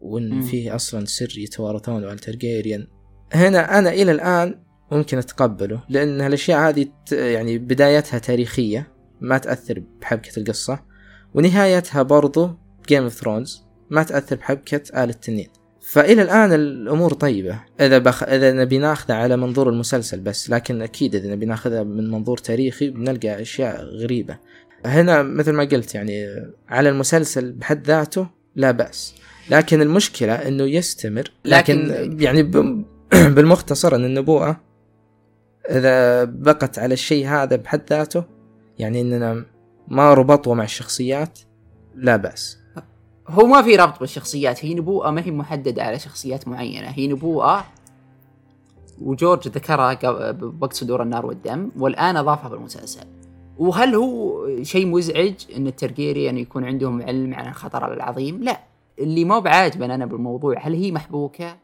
وإن 0.00 0.40
فيه 0.40 0.74
أصلا 0.74 1.04
سر 1.04 1.38
يتوارثونه 1.38 2.08
آل 2.08 2.16
تارقيريان 2.16 2.86
هنا 3.32 3.78
أنا 3.78 3.90
إلى 3.90 4.12
الآن 4.12 4.62
ممكن 4.92 5.18
أتقبله 5.18 5.84
لأن 5.88 6.20
الأشياء 6.20 6.68
هذه 6.68 6.86
يعني 7.12 7.58
بدايتها 7.58 8.18
تاريخية 8.18 8.92
ما 9.20 9.38
تأثر 9.38 9.82
بحبكة 10.00 10.40
القصة. 10.40 10.95
ونهايتها 11.36 12.02
برضو 12.02 12.50
Game 12.88 13.02
of 13.02 13.12
Thrones 13.12 13.62
ما 13.90 14.02
تأثر 14.02 14.36
بحبكة 14.36 15.04
آل 15.04 15.10
التنين. 15.10 15.48
فإلى 15.80 16.22
الآن 16.22 16.52
الأمور 16.52 17.12
طيبة. 17.12 17.60
إذا 17.80 17.98
بخ... 17.98 18.22
إذا 18.22 18.52
نبي 18.52 18.78
ناخذها 18.78 19.16
على 19.16 19.36
منظور 19.36 19.68
المسلسل 19.68 20.20
بس 20.20 20.50
لكن 20.50 20.82
أكيد 20.82 21.14
إذا 21.14 21.30
نبي 21.30 21.46
ناخذها 21.46 21.82
من 21.82 22.10
منظور 22.10 22.38
تاريخي 22.38 22.90
بنلقى 22.90 23.42
أشياء 23.42 23.84
غريبة. 23.84 24.38
هنا 24.86 25.22
مثل 25.22 25.52
ما 25.52 25.64
قلت 25.64 25.94
يعني 25.94 26.26
على 26.68 26.88
المسلسل 26.88 27.52
بحد 27.52 27.86
ذاته 27.86 28.28
لا 28.56 28.70
بأس. 28.70 29.14
لكن 29.50 29.82
المشكلة 29.82 30.32
إنه 30.32 30.64
يستمر. 30.64 31.32
لكن, 31.44 31.86
لكن 31.86 32.20
يعني 32.20 32.42
ب... 32.42 32.84
بالمختصر 33.34 33.94
أن 33.94 34.04
النبوءة 34.04 34.60
إذا 35.70 36.24
بقت 36.24 36.78
على 36.78 36.94
الشيء 36.94 37.28
هذا 37.28 37.56
بحد 37.56 37.82
ذاته 37.90 38.24
يعني 38.78 39.00
إننا 39.00 39.44
ما 39.88 40.14
ربطوا 40.14 40.54
مع 40.54 40.64
الشخصيات؟ 40.64 41.38
لا 41.94 42.16
بأس. 42.16 42.58
هو 43.28 43.46
ما 43.46 43.62
في 43.62 43.76
ربط 43.76 44.00
بالشخصيات. 44.00 44.64
هي 44.64 44.74
نبوءة 44.74 45.10
ما 45.10 45.26
هي 45.26 45.30
محددة 45.30 45.82
على 45.82 45.98
شخصيات 45.98 46.48
معينة. 46.48 46.88
هي 46.88 47.08
نبوءة 47.08 47.64
وجورج 49.02 49.48
ذكرها 49.48 49.98
بوقت 50.32 50.72
صدور 50.72 51.02
النار 51.02 51.26
والدم 51.26 51.70
والآن 51.78 52.16
أضافها 52.16 52.48
بالمسلسل. 52.48 53.06
وهل 53.58 53.94
هو 53.94 54.46
شيء 54.62 54.86
مزعج 54.86 55.34
إن 55.56 55.66
الترجيريان 55.66 56.38
يكون 56.38 56.64
عندهم 56.64 57.02
علم 57.02 57.34
عن 57.34 57.48
الخطر 57.48 57.92
العظيم؟ 57.92 58.42
لا. 58.42 58.60
اللي 58.98 59.24
ما 59.24 59.38
بعاجبا 59.38 59.94
أنا 59.94 60.06
بالموضوع 60.06 60.58
هل 60.58 60.74
هي 60.74 60.92
محبوكة؟ 60.92 61.56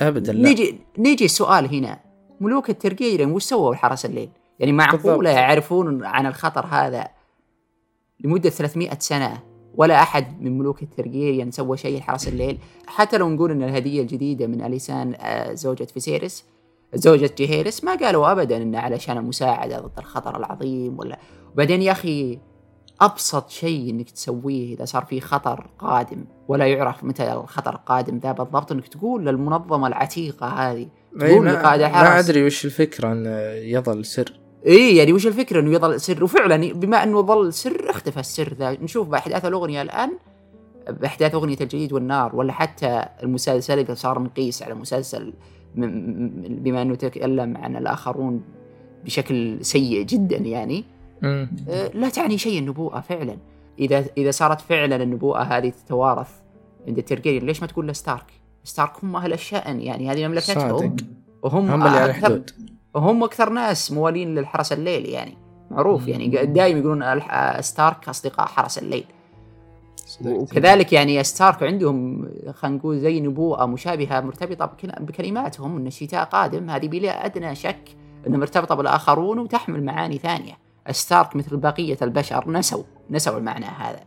ابدا 0.00 0.32
لا. 0.32 0.48
نيجي 0.48 0.78
نيجي 0.98 1.24
السؤال 1.24 1.74
هنا. 1.74 2.00
ملوك 2.40 2.70
الترجيريان 2.70 3.32
وش 3.32 3.44
سووا 3.44 3.74
حرس 3.74 4.04
الليل؟ 4.04 4.28
يعني 4.58 4.72
معقولة 4.72 5.30
يعرفون 5.30 6.04
عن 6.04 6.26
الخطر 6.26 6.66
هذا 6.66 7.08
لمدة 8.20 8.50
300 8.50 8.98
سنة؟ 8.98 9.42
ولا 9.74 10.02
أحد 10.02 10.42
من 10.42 10.58
ملوك 10.58 10.82
الترجيريان 10.82 11.50
سوى 11.50 11.76
شيء 11.76 11.98
لحرس 11.98 12.28
الليل. 12.28 12.58
حتى 12.86 13.18
لو 13.18 13.28
نقول 13.28 13.50
إن 13.50 13.62
الهدية 13.62 14.02
الجديدة 14.02 14.46
من 14.46 14.64
أليسان 14.64 15.14
آه، 15.20 15.54
زوجة 15.54 15.84
فيسيرس 15.84 16.44
زوجة 16.94 17.30
جيهيرس 17.36 17.84
ما 17.84 17.94
قالوا 17.94 18.32
ابدا 18.32 18.56
انه 18.56 18.78
علشان 18.78 19.18
المساعده 19.18 19.80
ضد 19.80 19.98
الخطر 19.98 20.36
العظيم 20.36 20.98
ولا. 20.98 21.18
وبعدين 21.52 21.82
يا 21.82 21.92
أخي 21.92 22.38
أبسط 23.00 23.50
شيء 23.50 23.90
إنك 23.90 24.10
تسويه 24.10 24.74
إذا 24.74 24.84
صار 24.84 25.04
في 25.04 25.20
خطر 25.20 25.66
قادم 25.78 26.24
ولا 26.48 26.66
يعرف 26.66 27.04
متى 27.04 27.32
الخطر 27.32 27.74
القادم 27.74 28.18
ذا 28.18 28.32
بالضبط 28.32 28.72
إنك 28.72 28.88
تقول 28.88 29.26
للمنظمة 29.26 29.86
العتيقة 29.86 30.46
هذه 30.46 30.88
تقول 31.20 31.46
لقائد 31.46 31.82
حرس. 31.82 32.08
ما 32.08 32.18
أدري 32.18 32.46
وش 32.46 32.64
الفكرة 32.64 33.12
انه 33.12 33.38
يظل 33.50 34.04
سر. 34.04 34.43
اي 34.66 34.96
يعني 34.96 35.12
وش 35.12 35.26
الفكرة؟ 35.26 35.60
إنه 35.60 35.72
يظل 35.72 36.00
سر. 36.00 36.24
وفعلا 36.24 36.72
بما 36.72 37.02
إنه 37.02 37.22
ظل 37.22 37.52
سر 37.52 37.90
اختفى 37.90 38.20
السر 38.20 38.54
ذا. 38.54 38.70
نشوف 38.70 39.08
باحداث 39.08 39.44
الأغنية 39.44 39.82
الآن 39.82 40.10
باحداث 40.90 41.34
أغنية 41.34 41.56
الجليد 41.60 41.92
والنار 41.92 42.36
ولا 42.36 42.52
حتى 42.52 43.04
المسلسل 43.22 43.78
اذا 43.78 43.94
صار 43.94 44.18
نقيس 44.18 44.62
على 44.62 44.74
مسلسل 44.74 45.32
بما 45.74 46.82
إنه 46.82 46.94
تكلم 46.94 47.56
عن 47.56 47.76
الآخرون 47.76 48.42
بشكل 49.04 49.64
سيء 49.64 50.02
جدا 50.02 50.36
يعني. 50.36 50.84
أه، 51.24 51.48
لا 51.94 52.08
تعني 52.08 52.38
شيء 52.38 52.58
النبوءة 52.58 53.00
فعلا. 53.00 53.36
إذا 53.78 54.04
إذا 54.16 54.30
صارت 54.30 54.60
فعلا 54.60 55.02
النبوءة 55.02 55.42
هذه 55.42 55.72
تتوارث 55.84 56.30
عند 56.88 56.98
الترجيريان 56.98 57.46
ليش 57.46 57.60
ما 57.60 57.66
تقول 57.66 57.88
لستارك؟ 57.88 58.26
ستارك 58.64 58.92
هم 59.02 59.16
أهل 59.16 59.32
الشأن 59.32 59.80
يعني 59.80 60.10
هذه 60.10 60.28
مملكتهم. 60.28 60.96
وهم 61.42 61.70
هم 61.70 61.86
اللي 61.86 61.98
على 61.98 62.10
الحدود 62.10 62.50
وهم 62.94 63.24
أكثر 63.24 63.50
ناس 63.50 63.92
موالين 63.92 64.34
للحرس 64.34 64.72
الليل 64.72 65.06
يعني. 65.06 65.38
معروف 65.70 66.08
يعني 66.08 66.28
دائما 66.28 66.78
يقولون 66.78 67.20
ستارك 67.60 68.08
أصدقاء 68.08 68.46
حرس 68.46 68.78
الليل. 68.78 69.04
وكذلك 70.26 70.92
يعني 70.92 71.24
ستارك 71.24 71.62
عندهم 71.62 72.28
خلينا 72.52 72.76
نقول 72.76 72.98
زي 72.98 73.20
نبوءة 73.20 73.66
مشابهة 73.66 74.20
مرتبطة 74.20 74.66
بكلماتهم 75.00 75.76
أن 75.76 75.86
الشتاء 75.86 76.24
قادم. 76.24 76.70
هذه 76.70 76.88
بلا 76.88 77.26
أدنى 77.26 77.54
شك 77.54 77.88
أنها 78.26 78.38
مرتبطة 78.38 78.74
بالآخرون 78.74 79.38
وتحمل 79.38 79.84
معاني 79.84 80.18
ثانية. 80.18 80.52
ستارك 80.90 81.36
مثل 81.36 81.56
بقية 81.56 81.98
البشر 82.02 82.50
نسوا 82.50 82.82
نسوا 83.10 83.38
المعنى 83.38 83.66
هذا. 83.66 84.00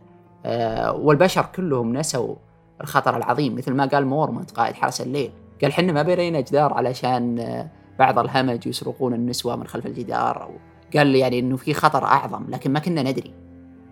أه 0.46 0.92
والبشر 0.92 1.46
كلهم 1.56 1.96
نسوا 1.96 2.34
الخطر 2.80 3.16
العظيم 3.16 3.54
مثل 3.54 3.72
ما 3.72 3.86
قال 3.86 4.06
مورمونت 4.06 4.50
قائد 4.50 4.74
حرس 4.74 5.00
الليل. 5.00 5.30
قال 5.62 5.72
حنا 5.72 5.92
ما 5.92 6.02
بنينا 6.02 6.40
جدار 6.40 6.74
علشان 6.74 7.38
آه، 7.38 7.70
بعض 7.98 8.18
الهمج 8.18 8.66
يسرقون 8.66 9.14
النسوة 9.14 9.56
من 9.56 9.66
خلف 9.66 9.86
الجدار 9.86 10.42
أو 10.42 10.50
قال 10.96 11.06
لي 11.06 11.18
يعني 11.18 11.38
أنه 11.38 11.56
في 11.56 11.74
خطر 11.74 12.04
أعظم 12.04 12.44
لكن 12.48 12.72
ما 12.72 12.78
كنا 12.78 13.02
ندري. 13.02 13.34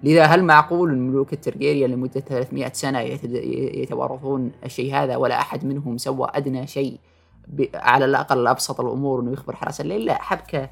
لذا 0.03 0.25
هل 0.25 0.45
معقول 0.45 0.90
أن 0.90 1.09
ملوك 1.09 1.33
الترجيريا 1.33 1.87
لمدة 1.87 2.21
300 2.21 2.73
سنة 2.73 3.01
يتوارثون 3.01 4.53
الشيء 4.64 4.95
هذا 4.95 5.16
ولا 5.16 5.40
أحد 5.40 5.64
منهم 5.64 5.99
سوى 5.99 6.29
أدنى 6.35 6.66
شيء 6.66 6.99
على 7.75 8.05
الأقل 8.05 8.47
أبسط 8.47 8.81
الأمور 8.81 9.21
أنه 9.21 9.33
يخبر 9.33 9.57
حرس 9.57 9.81
الليل؟ 9.81 10.05
لا 10.05 10.23
حبكة 10.23 10.71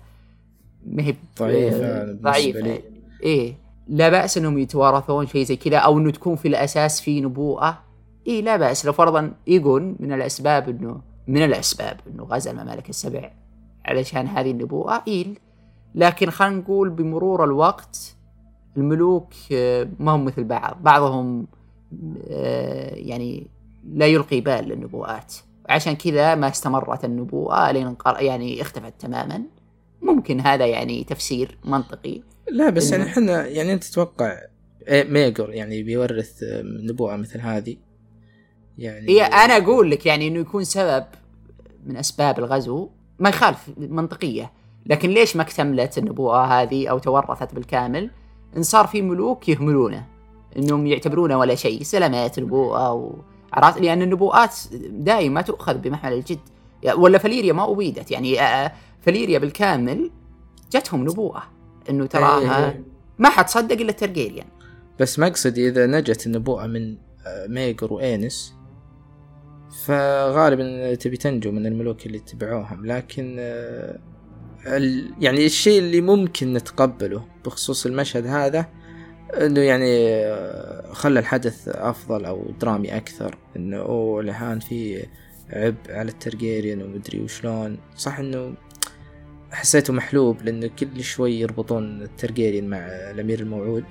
مهب 0.87 1.17
ضعيفة 1.39 2.13
ضعيفة. 2.13 2.79
إيه. 3.23 3.55
لا 3.89 4.09
بأس 4.09 4.39
أنهم 4.39 4.59
يتوارثون 4.59 5.27
شيء 5.27 5.45
زي 5.45 5.57
كذا 5.57 5.77
أو 5.77 5.99
أنه 5.99 6.11
تكون 6.11 6.37
في 6.37 6.49
الأساس 6.49 7.01
في 7.01 7.21
نبوءة. 7.21 7.83
إيه 8.27 8.43
لا 8.43 8.57
بأس. 8.57 8.87
لو 8.87 8.93
فرضا 8.93 9.33
يقول 9.47 9.97
من 10.01 10.13
الأسباب 10.13 10.69
أنه 10.69 11.01
من 11.29 11.45
الأسباب 11.45 12.01
أنه 12.07 12.25
غزا 12.25 12.51
الممالك 12.51 12.91
السبع 12.91 13.31
علشان 13.85 14.27
هذه 14.27 14.51
النبوءة 14.51 15.05
إيل. 15.09 15.39
لكن 15.95 16.31
خلينا 16.31 16.57
نقول 16.57 16.91
بمرور 16.91 17.45
الوقت 17.45 18.17
الملوك 18.77 19.33
آه، 19.53 19.89
ما 19.99 20.13
هم 20.13 20.25
مثل 20.25 20.45
بعض. 20.45 20.79
بعضهم 20.83 21.47
آه، 22.31 22.95
يعني 22.95 23.47
لا 23.85 24.07
يلقي 24.07 24.41
بال 24.41 24.69
للنبوءات. 24.69 25.35
عشان 25.69 25.97
كذا 25.97 26.35
ما 26.35 26.49
استمرت 26.49 27.05
النبوءة 27.05 27.71
لين 27.71 27.97
يعني 28.07 28.63
اختفت 28.63 28.93
تماما. 28.99 29.43
ممكن 30.03 30.41
هذا 30.41 30.67
يعني 30.67 31.05
تفسير 31.05 31.59
منطقي. 31.65 32.23
لا 32.51 32.71
بس 32.71 32.93
يعني 32.93 33.05
إحنا 33.05 33.47
يعني 33.47 33.73
أنت 33.73 33.85
تتوقع 33.85 34.39
إيه، 34.89 35.05
ميجر 35.05 35.51
يعني 35.51 35.83
بيورث 35.83 36.45
نبوءة 36.63 37.17
مثل 37.17 37.41
هذه؟ 37.41 37.77
يعني 38.79 39.09
هي 39.09 39.23
أنا 39.23 39.57
أقول 39.57 39.91
لك 39.91 40.07
يعني 40.07 40.29
إنه 40.29 40.39
يكون 40.39 40.65
سبب 40.65 41.05
من 41.87 41.97
أسباب 41.97 42.39
الغزو 42.39 42.89
ما 43.19 43.29
يخالف 43.29 43.71
منطقية. 43.77 44.53
لكن 44.87 45.11
ليش 45.11 45.37
ما 45.37 45.43
اكتملت 45.43 45.99
النبوءه 45.99 46.45
هذه 46.45 46.89
أو 46.89 46.99
تورثت 46.99 47.55
بالكامل؟ 47.55 48.11
إن 48.57 48.63
صار 48.63 48.87
في 48.87 49.03
ملوك 49.03 49.49
يهملونه. 49.49 50.07
إنهم 50.57 50.87
يعتبرونه 50.87 51.39
ولا 51.39 51.55
شيء 51.55 51.83
سلامات 51.83 52.39
نبوءه 52.39 52.93
و... 52.93 53.13
عرفت؟ 53.53 53.81
لأن 53.81 54.03
النبوءات 54.03 54.57
دائما 54.91 55.43
تؤخذ 55.43 55.79
بمحمل 55.79 56.13
الجد. 56.13 56.39
ولا 56.95 57.19
فليريا 57.19 57.53
ما 57.53 57.73
أبيدت. 57.73 58.11
يعني 58.11 58.39
فليريا 59.01 59.39
بالكامل 59.39 60.11
جتهم 60.73 61.03
نبوءة. 61.03 61.43
إنه 61.91 62.07
تراها 62.07 62.59
إيه، 62.59 62.67
إيه. 62.67 62.85
ما 63.19 63.29
حد 63.29 63.49
صدق 63.49 63.81
إلا 63.81 63.93
ترجيريان 63.93 64.47
بس 65.01 65.19
مقصدي 65.19 65.69
إذا 65.69 65.87
نجت 65.87 66.27
النبوءة 66.27 66.67
من 66.67 66.97
ميجر 67.49 67.93
وانس 67.93 68.55
فغالبا 69.83 70.95
تبي 70.95 71.17
تنجو 71.17 71.53
من 71.53 71.67
الملوك 71.67 72.07
اللي 72.07 72.19
اتبعوهم 72.19 72.87
لكن 72.87 73.37
آه، 73.39 73.99
يعني 75.21 75.47
الشيء 75.47 75.79
اللي 75.79 76.01
ممكن 76.01 76.53
نتقبله 76.53 77.25
بخصوص 77.45 77.87
المشهد 77.87 78.27
هذا 78.27 78.67
إنه 79.35 79.61
يعني 79.61 80.15
آه، 80.15 80.93
خلى 80.93 81.21
الحدث 81.21 81.69
أفضل 81.69 82.25
أو 82.25 82.51
درامي 82.61 82.97
أكثر 82.97 83.39
إنه 83.57 83.77
أوه 83.77 84.21
الحين 84.21 84.59
في 84.59 85.07
عبء 85.51 85.93
على 85.93 86.11
التارجيريان 86.11 86.83
ومدري 86.83 87.21
وشلون. 87.21 87.79
صح 87.97 88.19
إنه 88.19 88.55
حسيته 89.51 89.93
محلوب 89.93 90.43
لأنه 90.43 90.67
كل 90.67 91.03
شوي 91.03 91.41
يربطون 91.41 92.03
الترجيريان 92.03 92.69
مع 92.69 92.79
الأمير 92.87 93.41
الموعود. 93.41 93.85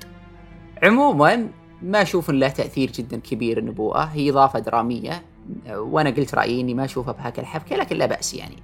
عموما 0.84 1.50
ما 1.82 2.02
أشوف 2.02 2.30
له 2.30 2.50
تأثير 2.50 2.92
جدا 2.92 3.18
كبير 3.18 3.58
النبوءه 3.58 4.04
هي 4.04 4.30
إضافة 4.30 4.60
درامية. 4.60 5.33
وأنا 5.70 6.10
قلت 6.10 6.36
رأيي 6.36 6.62
إني 6.62 6.74
ما 6.74 6.86
أشوفها 6.86 7.14
بهاك 7.14 7.40
الحبكة 7.40 7.76
لكن 7.76 7.96
لا 7.96 8.06
بأس 8.06 8.34
يعني. 8.34 8.56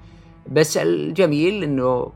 بس 0.52 0.78
الجميل 0.78 1.64
إنه 1.64 2.12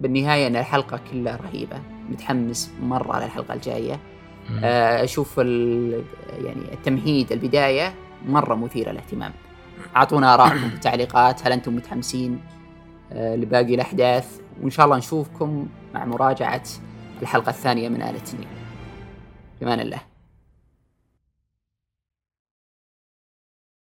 بالنهاية 0.00 0.46
إن 0.46 0.56
الحلقة 0.56 1.00
كلها 1.12 1.36
رهيبة. 1.36 1.80
متحمس 2.10 2.70
مرة 2.82 3.24
للحلقه 3.24 3.54
الجاية. 3.54 4.00
آه، 4.64 5.04
أشوف 5.04 5.38
يعني 5.38 6.72
التمهيد 6.72 7.32
البداية 7.32 7.94
مرة 8.26 8.54
مثيرة 8.54 8.90
للاهتمام. 8.90 9.32
أعطونا 9.96 10.34
آرائكم 10.34 10.68
في 10.68 10.74
التعليقات 10.74 11.46
هل 11.46 11.52
أنتم 11.52 11.76
متحمسين؟ 11.76 12.40
آه، 13.12 13.36
لباقي 13.36 13.74
الأحداث. 13.74 14.40
وإن 14.62 14.70
شاء 14.70 14.86
الله 14.86 14.96
نشوفكم 14.96 15.66
مع 15.94 16.04
مراجعة 16.04 16.62
الحلقة 17.22 17.50
الثانية 17.50 17.88
من 17.88 18.02
آلة 18.02 18.16
التنين 18.16 18.48
في 19.58 19.64
أمان 19.64 19.80
الله. 19.80 20.13